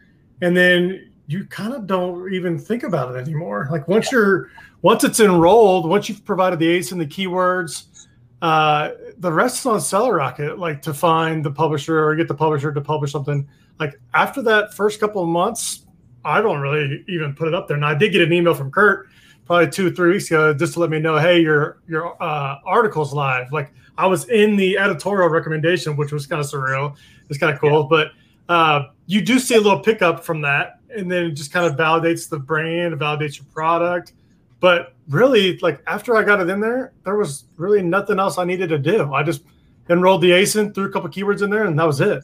and 0.42 0.58
then 0.58 1.12
you 1.28 1.46
kind 1.46 1.74
of 1.74 1.88
don't 1.88 2.32
even 2.34 2.58
think 2.60 2.84
about 2.84 3.16
it 3.16 3.20
anymore. 3.20 3.68
Like 3.72 3.88
once 3.88 4.12
you're 4.12 4.50
once 4.82 5.04
it's 5.04 5.20
enrolled, 5.20 5.90
once 5.90 6.08
you've 6.10 6.24
provided 6.26 6.60
the 6.60 6.78
ASIN 6.78 7.00
the 7.00 7.06
keywords, 7.06 8.08
uh, 8.42 8.92
the 9.18 9.32
rest 9.32 9.60
is 9.60 9.66
on 9.66 9.82
Seller 9.82 10.16
Rocket. 10.16 10.60
Like 10.60 10.82
to 10.84 10.94
find 10.94 11.44
the 11.44 11.52
publisher 11.52 12.04
or 12.06 12.16
get 12.16 12.28
the 12.28 12.36
publisher 12.36 12.72
to 12.72 12.82
publish 12.82 13.12
something. 13.12 13.48
Like 13.80 14.00
after 14.14 14.42
that 14.44 14.74
first 14.74 15.00
couple 15.00 15.22
of 15.22 15.30
months, 15.30 15.86
I 16.24 16.42
don't 16.42 16.60
really 16.60 17.04
even 17.08 17.34
put 17.34 17.48
it 17.48 17.54
up 17.54 17.68
there. 17.68 17.78
Now 17.78 17.90
I 17.90 17.96
did 17.96 18.12
get 18.12 18.22
an 18.22 18.32
email 18.32 18.54
from 18.54 18.72
Kurt 18.72 19.08
probably 19.46 19.70
two 19.70 19.88
or 19.88 19.92
three 19.92 20.12
weeks 20.12 20.28
ago 20.28 20.54
just 20.54 20.74
to 20.74 20.80
let 20.80 20.90
me 20.90 21.00
know, 21.00 21.18
hey, 21.18 21.40
your 21.42 21.80
your 21.88 22.22
uh, 22.22 22.58
article's 22.66 23.14
live. 23.14 23.52
Like 23.52 23.74
I 23.98 24.08
was 24.08 24.28
in 24.30 24.56
the 24.56 24.78
editorial 24.78 25.30
recommendation, 25.30 25.96
which 25.96 26.12
was 26.12 26.28
kind 26.28 26.42
of 26.42 26.50
surreal. 26.50 26.96
It's 27.30 27.40
kind 27.40 27.54
of 27.54 27.60
cool, 27.60 27.82
yeah. 27.82 27.88
but 27.90 28.54
uh, 28.54 28.84
you 29.08 29.22
do 29.22 29.40
see 29.40 29.56
a 29.56 29.62
little 29.62 29.80
pickup 29.80 30.24
from 30.24 30.42
that, 30.42 30.80
and 30.96 31.12
then 31.12 31.26
it 31.26 31.32
just 31.32 31.52
kind 31.52 31.66
of 31.66 31.78
validates 31.78 32.30
the 32.30 32.40
brand, 32.40 32.96
validates 32.96 33.38
your 33.38 33.46
product. 33.54 34.14
But 34.60 34.96
really, 35.10 35.58
like 35.60 35.82
after 35.88 36.16
I 36.16 36.24
got 36.24 36.42
it 36.42 36.50
in 36.50 36.60
there, 36.60 36.94
there 37.04 37.16
was 37.16 37.46
really 37.58 37.82
nothing 37.82 38.20
else 38.20 38.38
I 38.38 38.46
needed 38.46 38.70
to 38.70 38.80
do. 38.80 39.14
I 39.14 39.24
just 39.24 39.44
enrolled 39.90 40.22
the 40.22 40.32
ASIN, 40.32 40.74
threw 40.74 40.86
a 40.86 40.92
couple 40.92 41.10
keywords 41.10 41.42
in 41.42 41.50
there, 41.50 41.66
and 41.66 41.78
that 41.78 41.86
was 41.86 42.02
it. 42.02 42.24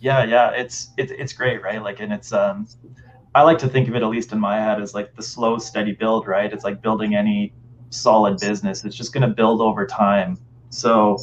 Yeah, 0.00 0.24
yeah, 0.24 0.50
it's 0.50 0.90
it's 0.96 1.12
it's 1.12 1.32
great, 1.32 1.62
right? 1.62 1.82
Like, 1.82 2.00
and 2.00 2.12
it's 2.12 2.32
um 2.32 2.66
I 3.34 3.42
like 3.42 3.58
to 3.58 3.68
think 3.68 3.88
of 3.88 3.94
it, 3.94 4.02
at 4.02 4.08
least 4.08 4.32
in 4.32 4.40
my 4.40 4.60
head, 4.60 4.80
as 4.80 4.94
like 4.94 5.14
the 5.16 5.22
slow, 5.22 5.58
steady 5.58 5.92
build, 5.92 6.26
right? 6.26 6.52
It's 6.52 6.64
like 6.64 6.82
building 6.82 7.14
any 7.14 7.54
solid 7.90 8.38
business. 8.38 8.84
It's 8.84 8.96
just 8.96 9.12
going 9.12 9.26
to 9.26 9.34
build 9.34 9.60
over 9.60 9.86
time. 9.86 10.38
So, 10.68 11.18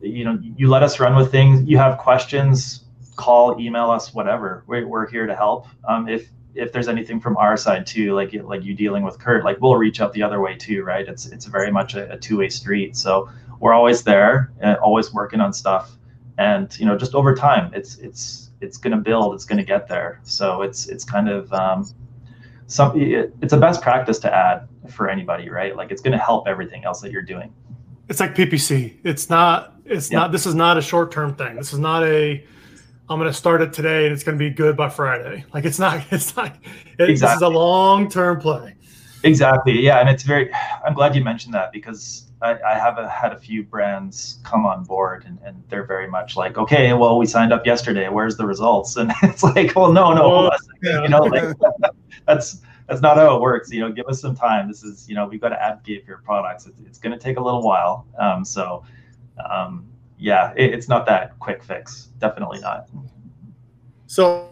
you 0.00 0.24
know, 0.24 0.38
you 0.42 0.68
let 0.68 0.82
us 0.82 1.00
run 1.00 1.16
with 1.16 1.30
things. 1.30 1.62
You 1.68 1.78
have 1.78 1.98
questions, 1.98 2.81
call, 3.16 3.60
email 3.60 3.90
us, 3.90 4.14
whatever. 4.14 4.64
We're, 4.66 4.86
we're 4.86 5.08
here 5.08 5.26
to 5.26 5.34
help. 5.34 5.66
Um, 5.88 6.08
if 6.08 6.28
if 6.54 6.70
there's 6.70 6.88
anything 6.88 7.18
from 7.18 7.36
our 7.38 7.56
side 7.56 7.86
too, 7.86 8.14
like 8.14 8.34
like 8.34 8.62
you 8.62 8.74
dealing 8.74 9.02
with 9.04 9.18
Kurt, 9.18 9.44
like 9.44 9.60
we'll 9.60 9.76
reach 9.76 10.00
out 10.00 10.12
the 10.12 10.22
other 10.22 10.40
way 10.40 10.56
too, 10.56 10.82
right? 10.84 11.06
It's 11.08 11.26
it's 11.26 11.46
very 11.46 11.70
much 11.70 11.94
a, 11.94 12.12
a 12.12 12.18
two 12.18 12.38
way 12.38 12.48
street. 12.48 12.96
So 12.96 13.28
we're 13.60 13.72
always 13.72 14.02
there, 14.02 14.52
and 14.60 14.76
always 14.78 15.12
working 15.12 15.40
on 15.40 15.52
stuff. 15.52 15.96
and 16.38 16.78
you 16.78 16.86
know 16.86 16.96
just 16.96 17.14
over 17.14 17.34
time 17.34 17.70
it's 17.74 17.96
it's 17.98 18.50
it's 18.60 18.76
going 18.76 18.92
to 18.92 18.96
build 18.96 19.34
it's 19.34 19.44
going 19.44 19.58
to 19.58 19.64
get 19.64 19.88
there 19.88 20.20
so 20.22 20.62
it's 20.62 20.86
it's 20.86 21.04
kind 21.04 21.28
of 21.28 21.52
um, 21.52 21.86
some 22.66 22.98
it, 23.00 23.34
it's 23.42 23.52
a 23.52 23.56
best 23.56 23.82
practice 23.82 24.18
to 24.18 24.34
add 24.34 24.66
for 24.88 25.08
anybody 25.08 25.50
right 25.50 25.76
like 25.76 25.90
it's 25.90 26.00
going 26.00 26.12
to 26.12 26.18
help 26.18 26.48
everything 26.48 26.84
else 26.84 27.00
that 27.00 27.12
you're 27.12 27.22
doing 27.22 27.52
it's 28.08 28.20
like 28.20 28.34
ppc 28.34 28.96
it's 29.04 29.28
not 29.28 29.74
it's 29.84 30.10
yeah. 30.10 30.20
not 30.20 30.32
this 30.32 30.46
is 30.46 30.54
not 30.54 30.76
a 30.78 30.82
short-term 30.82 31.34
thing 31.34 31.56
this 31.56 31.72
is 31.72 31.78
not 31.78 32.02
a 32.04 32.44
i'm 33.08 33.18
going 33.18 33.30
to 33.30 33.36
start 33.36 33.60
it 33.60 33.72
today 33.72 34.04
and 34.04 34.12
it's 34.12 34.22
going 34.22 34.36
to 34.36 34.42
be 34.42 34.50
good 34.50 34.76
by 34.76 34.88
friday 34.88 35.44
like 35.52 35.64
it's 35.64 35.78
not 35.78 36.04
it's 36.10 36.36
not 36.36 36.56
it, 36.98 37.10
exactly. 37.10 37.14
this 37.14 37.36
is 37.36 37.42
a 37.42 37.48
long-term 37.48 38.40
play 38.40 38.74
exactly 39.22 39.80
yeah 39.80 40.00
and 40.00 40.08
it's 40.08 40.22
very 40.22 40.50
i'm 40.84 40.94
glad 40.94 41.14
you 41.14 41.22
mentioned 41.22 41.54
that 41.54 41.72
because 41.72 42.32
I, 42.42 42.58
I 42.66 42.74
have 42.74 42.98
a, 42.98 43.08
had 43.08 43.32
a 43.32 43.38
few 43.38 43.62
brands 43.62 44.40
come 44.42 44.66
on 44.66 44.82
board 44.82 45.24
and, 45.26 45.38
and 45.44 45.62
they're 45.68 45.86
very 45.86 46.08
much 46.08 46.36
like, 46.36 46.58
okay, 46.58 46.92
well, 46.92 47.16
we 47.16 47.24
signed 47.24 47.52
up 47.52 47.64
yesterday. 47.64 48.08
Where's 48.08 48.36
the 48.36 48.44
results? 48.44 48.96
And 49.02 49.12
it's 49.22 49.44
like, 49.44 49.74
well, 49.76 49.92
no, 49.92 50.12
no, 50.12 50.22
oh, 50.24 50.50
yeah. 50.82 51.02
you 51.02 51.08
know, 51.08 51.20
like 51.20 51.54
that's 52.26 52.60
that's 52.88 53.00
not 53.00 53.16
how 53.16 53.36
it 53.36 53.40
works. 53.40 53.70
You 53.70 53.80
know, 53.80 53.92
give 53.92 54.06
us 54.06 54.20
some 54.20 54.34
time. 54.34 54.68
This 54.68 54.82
is, 54.82 55.08
you 55.08 55.14
know, 55.14 55.26
we've 55.26 55.40
got 55.40 55.50
to 55.50 55.62
advocate 55.62 56.04
for 56.04 56.10
your 56.10 56.18
products. 56.18 56.66
It's, 56.66 56.80
it's 56.80 56.98
going 56.98 57.16
to 57.16 57.18
take 57.18 57.38
a 57.38 57.40
little 57.40 57.62
while. 57.62 58.06
Um, 58.18 58.44
so, 58.44 58.84
um, 59.48 59.86
yeah, 60.22 60.52
it, 60.56 60.72
it's 60.72 60.88
not 60.88 61.04
that 61.06 61.38
quick 61.40 61.64
fix. 61.64 62.08
Definitely 62.18 62.60
not. 62.60 62.88
So 64.06 64.48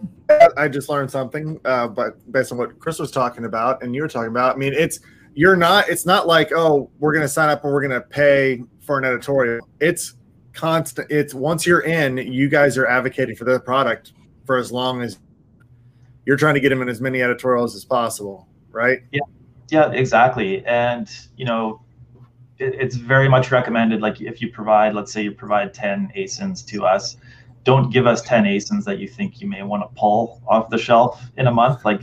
I 0.56 0.68
just 0.68 0.88
learned 0.88 1.10
something, 1.10 1.60
uh, 1.64 1.86
but 1.86 2.32
based 2.32 2.50
on 2.50 2.58
what 2.58 2.78
Chris 2.80 2.98
was 2.98 3.10
talking 3.10 3.44
about 3.44 3.82
and 3.82 3.94
you 3.94 4.02
were 4.02 4.08
talking 4.08 4.30
about, 4.30 4.56
I 4.56 4.58
mean, 4.58 4.72
it's 4.72 5.00
you're 5.34 5.56
not 5.56 5.88
it's 5.88 6.04
not 6.04 6.26
like 6.26 6.50
oh 6.52 6.90
we're 6.98 7.12
going 7.12 7.22
to 7.22 7.28
sign 7.28 7.48
up 7.48 7.62
and 7.62 7.72
we're 7.72 7.86
going 7.86 7.92
to 7.92 8.00
pay 8.00 8.64
for 8.80 8.98
an 8.98 9.04
editorial 9.04 9.66
it's 9.78 10.14
constant 10.52 11.08
it's 11.08 11.32
once 11.32 11.64
you're 11.64 11.82
in 11.82 12.16
you 12.16 12.48
guys 12.48 12.76
are 12.76 12.86
advocating 12.86 13.36
for 13.36 13.44
the 13.44 13.60
product 13.60 14.12
for 14.44 14.56
as 14.56 14.72
long 14.72 15.02
as 15.02 15.18
you're 16.26 16.36
trying 16.36 16.54
to 16.54 16.60
get 16.60 16.70
them 16.70 16.82
in 16.82 16.88
as 16.88 17.00
many 17.00 17.22
editorials 17.22 17.76
as 17.76 17.84
possible 17.84 18.48
right 18.70 19.02
yeah 19.12 19.20
yeah 19.68 19.90
exactly 19.92 20.64
and 20.66 21.08
you 21.36 21.44
know 21.44 21.80
it, 22.60 22.74
it's 22.74 22.96
very 22.96 23.28
much 23.28 23.50
recommended 23.50 24.00
like 24.00 24.20
if 24.20 24.40
you 24.40 24.52
provide 24.52 24.94
let's 24.94 25.12
say 25.12 25.22
you 25.22 25.32
provide 25.32 25.74
10 25.74 26.12
asins 26.16 26.64
to 26.66 26.84
us 26.84 27.16
don't 27.64 27.90
give 27.92 28.06
us 28.06 28.22
10 28.22 28.44
asins 28.44 28.84
that 28.84 28.98
you 28.98 29.08
think 29.08 29.40
you 29.40 29.48
may 29.48 29.62
want 29.62 29.82
to 29.82 30.00
pull 30.00 30.40
off 30.46 30.70
the 30.70 30.78
shelf 30.78 31.22
in 31.36 31.46
a 31.46 31.52
month. 31.52 31.84
Like 31.84 32.00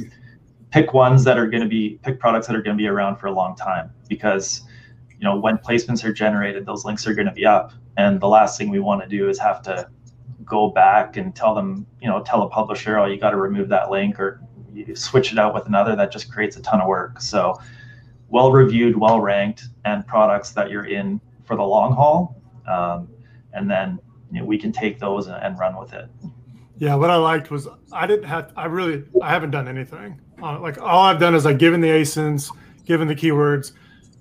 pick 0.72 0.94
ones 0.94 1.24
that 1.24 1.38
are 1.38 1.48
going 1.48 1.64
to 1.64 1.70
be 1.70 2.00
pick 2.04 2.20
products 2.20 2.48
that 2.48 2.56
are 2.56 2.62
going 2.62 2.78
to 2.78 2.82
be 2.82 2.88
around 2.88 3.18
for 3.18 3.28
a 3.28 3.32
long 3.32 3.56
time 3.56 3.92
because 4.08 4.62
you 5.10 5.24
know 5.24 5.38
when 5.38 5.58
placements 5.58 6.04
are 6.04 6.14
generated 6.14 6.66
those 6.66 6.86
links 6.86 7.08
are 7.08 7.14
going 7.14 7.28
to 7.28 7.34
be 7.34 7.46
up. 7.46 7.74
And 7.98 8.22
the 8.22 8.28
last 8.28 8.58
thing 8.58 8.70
we 8.70 8.80
want 8.80 9.02
to 9.02 9.08
do 9.08 9.30
is 9.30 9.40
have 9.40 9.62
to 9.64 9.90
go 10.46 10.70
back 10.70 11.18
and 11.18 11.36
tell 11.36 11.56
them 11.56 11.86
you 12.02 12.08
know 12.08 12.22
tell 12.22 12.44
a 12.44 12.50
publisher 12.50 13.00
oh 13.00 13.06
you 13.06 13.20
got 13.20 13.32
to 13.32 13.38
remove 13.38 13.70
that 13.70 13.90
link 13.90 14.20
or 14.20 14.42
switch 14.94 15.32
it 15.32 15.40
out 15.40 15.56
with 15.56 15.66
another. 15.66 15.96
That 15.96 16.12
just 16.12 16.32
creates 16.32 16.56
a 16.56 16.62
ton 16.62 16.82
of 16.82 16.88
work. 16.88 17.20
So 17.20 17.60
well 18.30 18.52
reviewed 18.52 18.96
well 18.96 19.20
ranked 19.20 19.66
and 19.86 20.06
products 20.08 20.52
that 20.52 20.70
you're 20.70 20.86
in 20.86 21.20
for 21.46 21.56
the 21.56 21.64
long 21.64 21.94
haul 21.94 22.42
um, 22.68 23.08
and 23.54 23.70
then 23.70 24.00
you 24.32 24.40
know, 24.42 24.46
we 24.46 24.58
can 24.58 24.72
take 24.72 25.00
those 25.00 25.28
and, 25.28 25.42
and 25.44 25.58
run 25.58 25.78
with 25.78 25.94
it 25.94 26.10
yeah, 26.80 26.96
what 26.96 27.10
I 27.10 27.16
liked 27.16 27.50
was 27.50 27.68
I 27.92 28.06
didn't 28.06 28.26
have 28.26 28.54
I 28.56 28.66
really 28.66 29.04
I 29.22 29.30
haven't 29.30 29.52
done 29.52 29.68
anything. 29.68 30.20
Uh, 30.42 30.60
like 30.60 30.80
all 30.80 31.04
I've 31.04 31.20
done 31.20 31.34
is 31.34 31.46
like 31.46 31.58
given 31.58 31.82
the 31.82 31.88
ASINs, 31.88 32.56
given 32.86 33.08
the 33.08 33.16
keywords. 33.16 33.72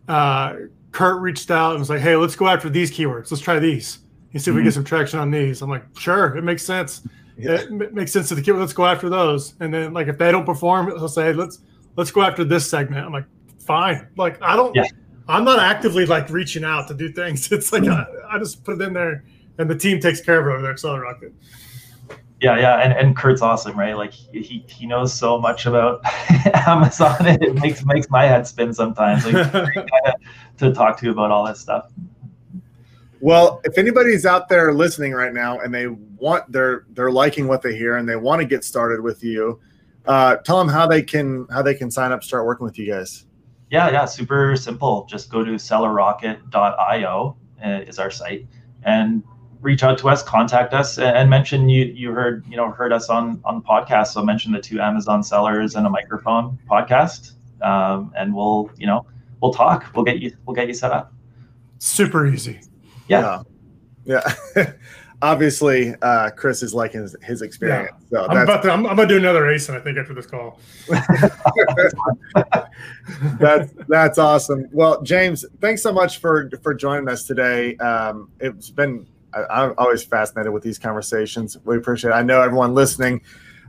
Uh, 0.09 0.55
Kurt 0.93 1.21
reached 1.21 1.51
out 1.51 1.73
and 1.73 1.81
was 1.81 1.91
like, 1.91 2.01
"Hey, 2.01 2.17
let's 2.17 2.37
go 2.37 2.49
after 2.49 2.71
these 2.71 2.91
keywords. 2.91 3.31
Let's 3.31 3.43
try 3.43 3.59
these. 3.59 3.99
You 4.33 4.41
see 4.41 4.51
if 4.51 4.53
mm-hmm. 4.53 4.59
we 4.59 4.65
get 4.65 4.73
some 4.73 4.85
traction 4.85 5.19
on 5.19 5.31
these." 5.31 5.61
I'm 5.61 5.69
like, 5.69 5.85
"Sure, 5.99 6.35
it 6.37 6.43
makes 6.43 6.63
sense. 6.63 7.07
Yeah. 7.37 7.53
It 7.53 7.67
m- 7.71 7.95
makes 7.95 8.13
sense 8.13 8.29
to 8.31 8.35
the 8.35 8.41
keyword. 8.41 8.61
Let's 8.61 8.73
go 8.73 8.87
after 8.87 9.11
those." 9.11 9.55
And 9.61 9.75
then 9.75 9.93
like 9.93 10.09
if 10.09 10.17
they 10.17 10.33
don't 10.33 10.47
perform, 10.47 10.87
he'll 10.87 11.09
say, 11.09 11.35
"Let's 11.35 11.59
let's 11.97 12.11
go 12.11 12.23
after 12.23 12.45
this 12.45 12.69
segment." 12.69 13.05
I'm 13.05 13.13
like, 13.13 13.27
"Fine." 13.67 14.09
Like 14.17 14.41
I 14.43 14.57
don't. 14.57 14.75
Yeah. 14.75 14.85
I'm 15.29 15.45
not 15.45 15.59
actively 15.59 16.07
like 16.07 16.31
reaching 16.31 16.65
out 16.65 16.87
to 16.89 16.95
do 16.95 17.13
things. 17.13 17.51
It's 17.53 17.73
like 17.73 17.85
I, 17.85 18.07
I 18.31 18.39
just 18.39 18.65
put 18.65 18.81
it 18.81 18.85
in 18.85 18.93
there, 18.93 19.25
and 19.59 19.69
the 19.69 19.77
team 19.77 20.01
takes 20.01 20.21
care 20.21 20.41
of 20.41 20.47
it 20.47 20.51
over 20.51 20.63
there. 20.63 20.73
at 20.73 20.79
Seller 20.79 21.03
Rocket. 21.03 21.35
Yeah, 22.41 22.59
yeah, 22.59 22.83
and, 22.83 22.93
and 22.93 23.17
Kurt's 23.17 23.41
awesome, 23.41 23.79
right? 23.79 23.97
Like 23.97 24.13
he, 24.13 24.63
he 24.69 24.87
knows 24.87 25.13
so 25.13 25.39
much 25.39 25.65
about 25.65 26.01
Amazon. 26.67 27.17
It 27.21 27.55
makes 27.55 27.85
makes 27.85 28.11
my 28.11 28.25
head 28.25 28.47
spin 28.47 28.75
sometimes. 28.75 29.25
Like 29.25 29.51
to 30.59 30.73
talk 30.73 30.99
to 30.99 31.07
you 31.07 31.13
about 31.13 31.31
all 31.31 31.47
this 31.47 31.61
stuff. 31.61 31.91
Well, 33.21 33.63
if 33.65 33.79
anybody's 33.79 34.27
out 34.27 34.49
there 34.49 34.75
listening 34.75 35.13
right 35.13 35.33
now 35.33 35.61
and 35.61 35.75
they 35.75 35.87
want 35.87 36.51
they're 36.53 36.85
they're 36.91 37.11
liking 37.11 37.49
what 37.49 37.63
they 37.63 37.75
hear 37.75 37.97
and 37.97 38.07
they 38.07 38.17
want 38.17 38.41
to 38.43 38.47
get 38.47 38.65
started 38.65 39.01
with 39.01 39.25
you, 39.25 39.59
uh, 40.05 40.37
tell 40.37 40.59
them 40.59 40.69
how 40.69 40.87
they 40.87 41.03
can 41.03 41.47
how 41.51 41.63
they 41.63 41.75
can 41.75 41.91
sign 41.91 42.13
up, 42.13 42.23
start 42.23 42.45
working 42.45 42.67
with 42.67 42.79
you 42.79 42.93
guys. 42.93 43.26
Yeah, 43.71 43.91
yeah, 43.91 44.05
super 44.05 44.55
simple. 44.57 45.07
Just 45.09 45.31
go 45.31 45.45
to 45.45 45.53
sellerrocket.io 45.53 47.37
uh, 47.65 47.69
is 47.69 47.99
our 47.99 48.11
site 48.11 48.47
and 48.85 49.23
reach 49.61 49.83
out 49.83 49.99
to 49.99 50.09
us, 50.09 50.23
contact 50.23 50.73
us, 50.73 50.99
and 50.99 51.29
mention 51.29 51.69
you 51.69 51.85
you 51.87 52.13
heard 52.13 52.45
you 52.49 52.57
know 52.57 52.71
heard 52.71 52.93
us 52.93 53.09
on 53.09 53.41
on 53.45 53.57
the 53.57 53.63
podcast. 53.63 54.09
So 54.09 54.23
mention 54.23 54.53
the 54.53 54.61
two 54.61 54.81
Amazon 54.81 55.23
sellers 55.23 55.75
and 55.75 55.87
a 55.87 55.91
microphone 55.91 56.59
podcast, 56.71 57.33
um, 57.63 58.13
and 58.17 58.35
we'll 58.35 58.71
you 58.77 58.87
know 58.87 59.07
we'll 59.41 59.53
talk. 59.53 59.87
We'll 59.95 60.05
get 60.05 60.21
you 60.21 60.37
we'll 60.47 60.55
get 60.55 60.69
you 60.69 60.75
set 60.75 60.93
up. 60.93 61.13
Super 61.79 62.27
easy. 62.27 62.61
Yeah. 63.09 63.43
Yeah. 64.05 64.35
yeah. 64.57 64.73
Obviously, 65.23 65.95
uh, 66.03 66.31
Chris 66.31 66.63
is 66.63 66.75
liking 66.75 67.01
his, 67.01 67.17
his 67.23 67.43
experience. 67.43 67.91
Yeah. 68.11 68.21
So 68.21 68.27
I'm 68.27 68.39
about 68.39 68.63
to, 68.63 68.71
I'm, 68.71 68.87
I'm, 68.87 68.97
gonna 68.97 69.09
do 69.09 69.17
another 69.17 69.45
ASIN. 69.45 69.75
I 69.75 69.81
think 69.81 69.97
after 69.97 70.13
this 70.13 70.27
call. 70.27 70.61
that's 73.39 73.73
that's 73.89 74.19
awesome. 74.19 74.69
Well, 74.73 75.03
James, 75.03 75.45
thanks 75.61 75.83
so 75.83 75.93
much 75.93 76.19
for 76.19 76.51
for 76.63 76.75
joining 76.75 77.09
us 77.09 77.25
today. 77.25 77.77
Um, 77.77 78.31
it's 78.41 78.71
been 78.71 79.07
I, 79.37 79.65
am 79.65 79.75
always 79.79 80.05
fascinated 80.05 80.53
with 80.53 80.63
these 80.63 80.79
conversations. 80.79 81.57
We 81.65 81.77
appreciate 81.77 82.11
it. 82.11 82.15
I 82.15 82.23
know 82.23 82.43
everyone 82.43 82.75
listening 82.75 83.21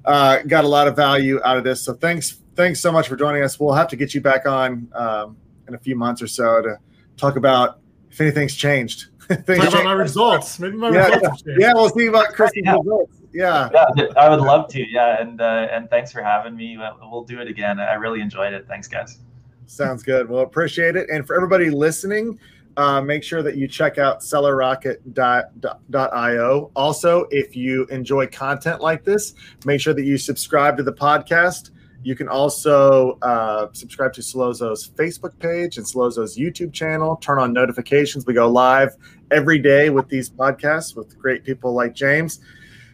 uh, 0.05 0.39
got 0.43 0.63
a 0.63 0.67
lot 0.67 0.87
of 0.87 0.95
value 0.95 1.39
out 1.43 1.57
of 1.57 1.63
this. 1.63 1.81
So 1.81 1.93
thanks, 1.93 2.41
thanks 2.55 2.79
so 2.79 2.91
much 2.91 3.07
for 3.07 3.15
joining 3.15 3.43
us. 3.43 3.59
We'll 3.59 3.73
have 3.73 3.87
to 3.89 3.95
get 3.95 4.13
you 4.13 4.21
back 4.21 4.47
on 4.47 4.89
um, 4.93 5.37
in 5.67 5.75
a 5.75 5.77
few 5.77 5.95
months 5.95 6.21
or 6.21 6.27
so 6.27 6.61
to 6.61 6.77
talk 7.17 7.35
about 7.35 7.79
if 8.17 8.21
anything's 8.21 8.55
changed. 8.55 9.09
Talk 9.29 9.47
about 9.47 9.83
my 9.83 9.91
results. 9.91 10.59
Maybe 10.59 10.75
my 10.75 10.89
yeah, 10.89 11.09
results 11.09 11.43
yeah. 11.45 11.55
yeah, 11.59 11.73
we'll 11.75 11.89
see 11.89 12.07
about 12.07 12.33
Chris's 12.33 12.63
yeah. 12.65 12.73
results. 12.73 13.13
Yeah. 13.31 13.69
yeah, 13.95 14.05
I 14.17 14.27
would 14.29 14.39
love 14.39 14.67
to. 14.69 14.83
Yeah, 14.89 15.21
and 15.21 15.39
uh, 15.39 15.67
and 15.71 15.87
thanks 15.91 16.11
for 16.11 16.23
having 16.23 16.55
me. 16.55 16.79
We'll 17.11 17.25
do 17.25 17.39
it 17.39 17.47
again. 17.47 17.79
I 17.79 17.93
really 17.93 18.21
enjoyed 18.21 18.53
it. 18.53 18.65
Thanks, 18.67 18.87
guys. 18.87 19.19
Sounds 19.67 20.01
good. 20.01 20.27
Well, 20.27 20.41
appreciate 20.41 20.95
it. 20.95 21.11
And 21.11 21.27
for 21.27 21.35
everybody 21.35 21.69
listening, 21.69 22.39
uh, 22.77 23.01
make 23.01 23.23
sure 23.23 23.43
that 23.43 23.57
you 23.57 23.67
check 23.67 23.99
out 23.99 24.21
sellerrocket.io. 24.21 26.71
Also, 26.75 27.27
if 27.29 27.55
you 27.55 27.85
enjoy 27.85 28.25
content 28.27 28.81
like 28.81 29.03
this, 29.03 29.35
make 29.65 29.79
sure 29.79 29.93
that 29.93 30.05
you 30.05 30.17
subscribe 30.17 30.75
to 30.77 30.83
the 30.83 30.93
podcast. 30.93 31.69
You 32.03 32.15
can 32.15 32.27
also 32.29 33.17
uh, 33.21 33.67
subscribe 33.73 34.13
to 34.13 34.21
Sellozo's 34.21 34.89
Facebook 34.89 35.37
page 35.39 35.77
and 35.77 35.85
Sellozo's 35.85 36.37
YouTube 36.37 36.71
channel. 36.71 37.17
Turn 37.17 37.39
on 37.39 37.53
notifications. 37.53 38.25
We 38.25 38.33
go 38.33 38.49
live 38.49 38.95
every 39.31 39.59
day 39.59 39.89
with 39.89 40.07
these 40.07 40.29
podcasts 40.29 40.95
with 40.95 41.17
great 41.19 41.43
people 41.43 41.73
like 41.73 41.93
James. 41.93 42.39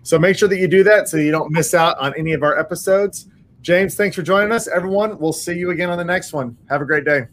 So 0.03 0.17
make 0.17 0.37
sure 0.37 0.49
that 0.49 0.57
you 0.57 0.67
do 0.67 0.83
that 0.83 1.07
so 1.07 1.17
you 1.17 1.31
don't 1.31 1.51
miss 1.51 1.73
out 1.73 1.97
on 1.99 2.13
any 2.17 2.33
of 2.33 2.43
our 2.43 2.57
episodes. 2.57 3.27
James, 3.61 3.95
thanks 3.95 4.15
for 4.15 4.23
joining 4.23 4.51
us. 4.51 4.67
Everyone, 4.67 5.17
we'll 5.19 5.31
see 5.31 5.53
you 5.53 5.71
again 5.71 5.89
on 5.89 5.97
the 5.97 6.03
next 6.03 6.33
one. 6.33 6.57
Have 6.69 6.81
a 6.81 6.85
great 6.85 7.05
day. 7.05 7.27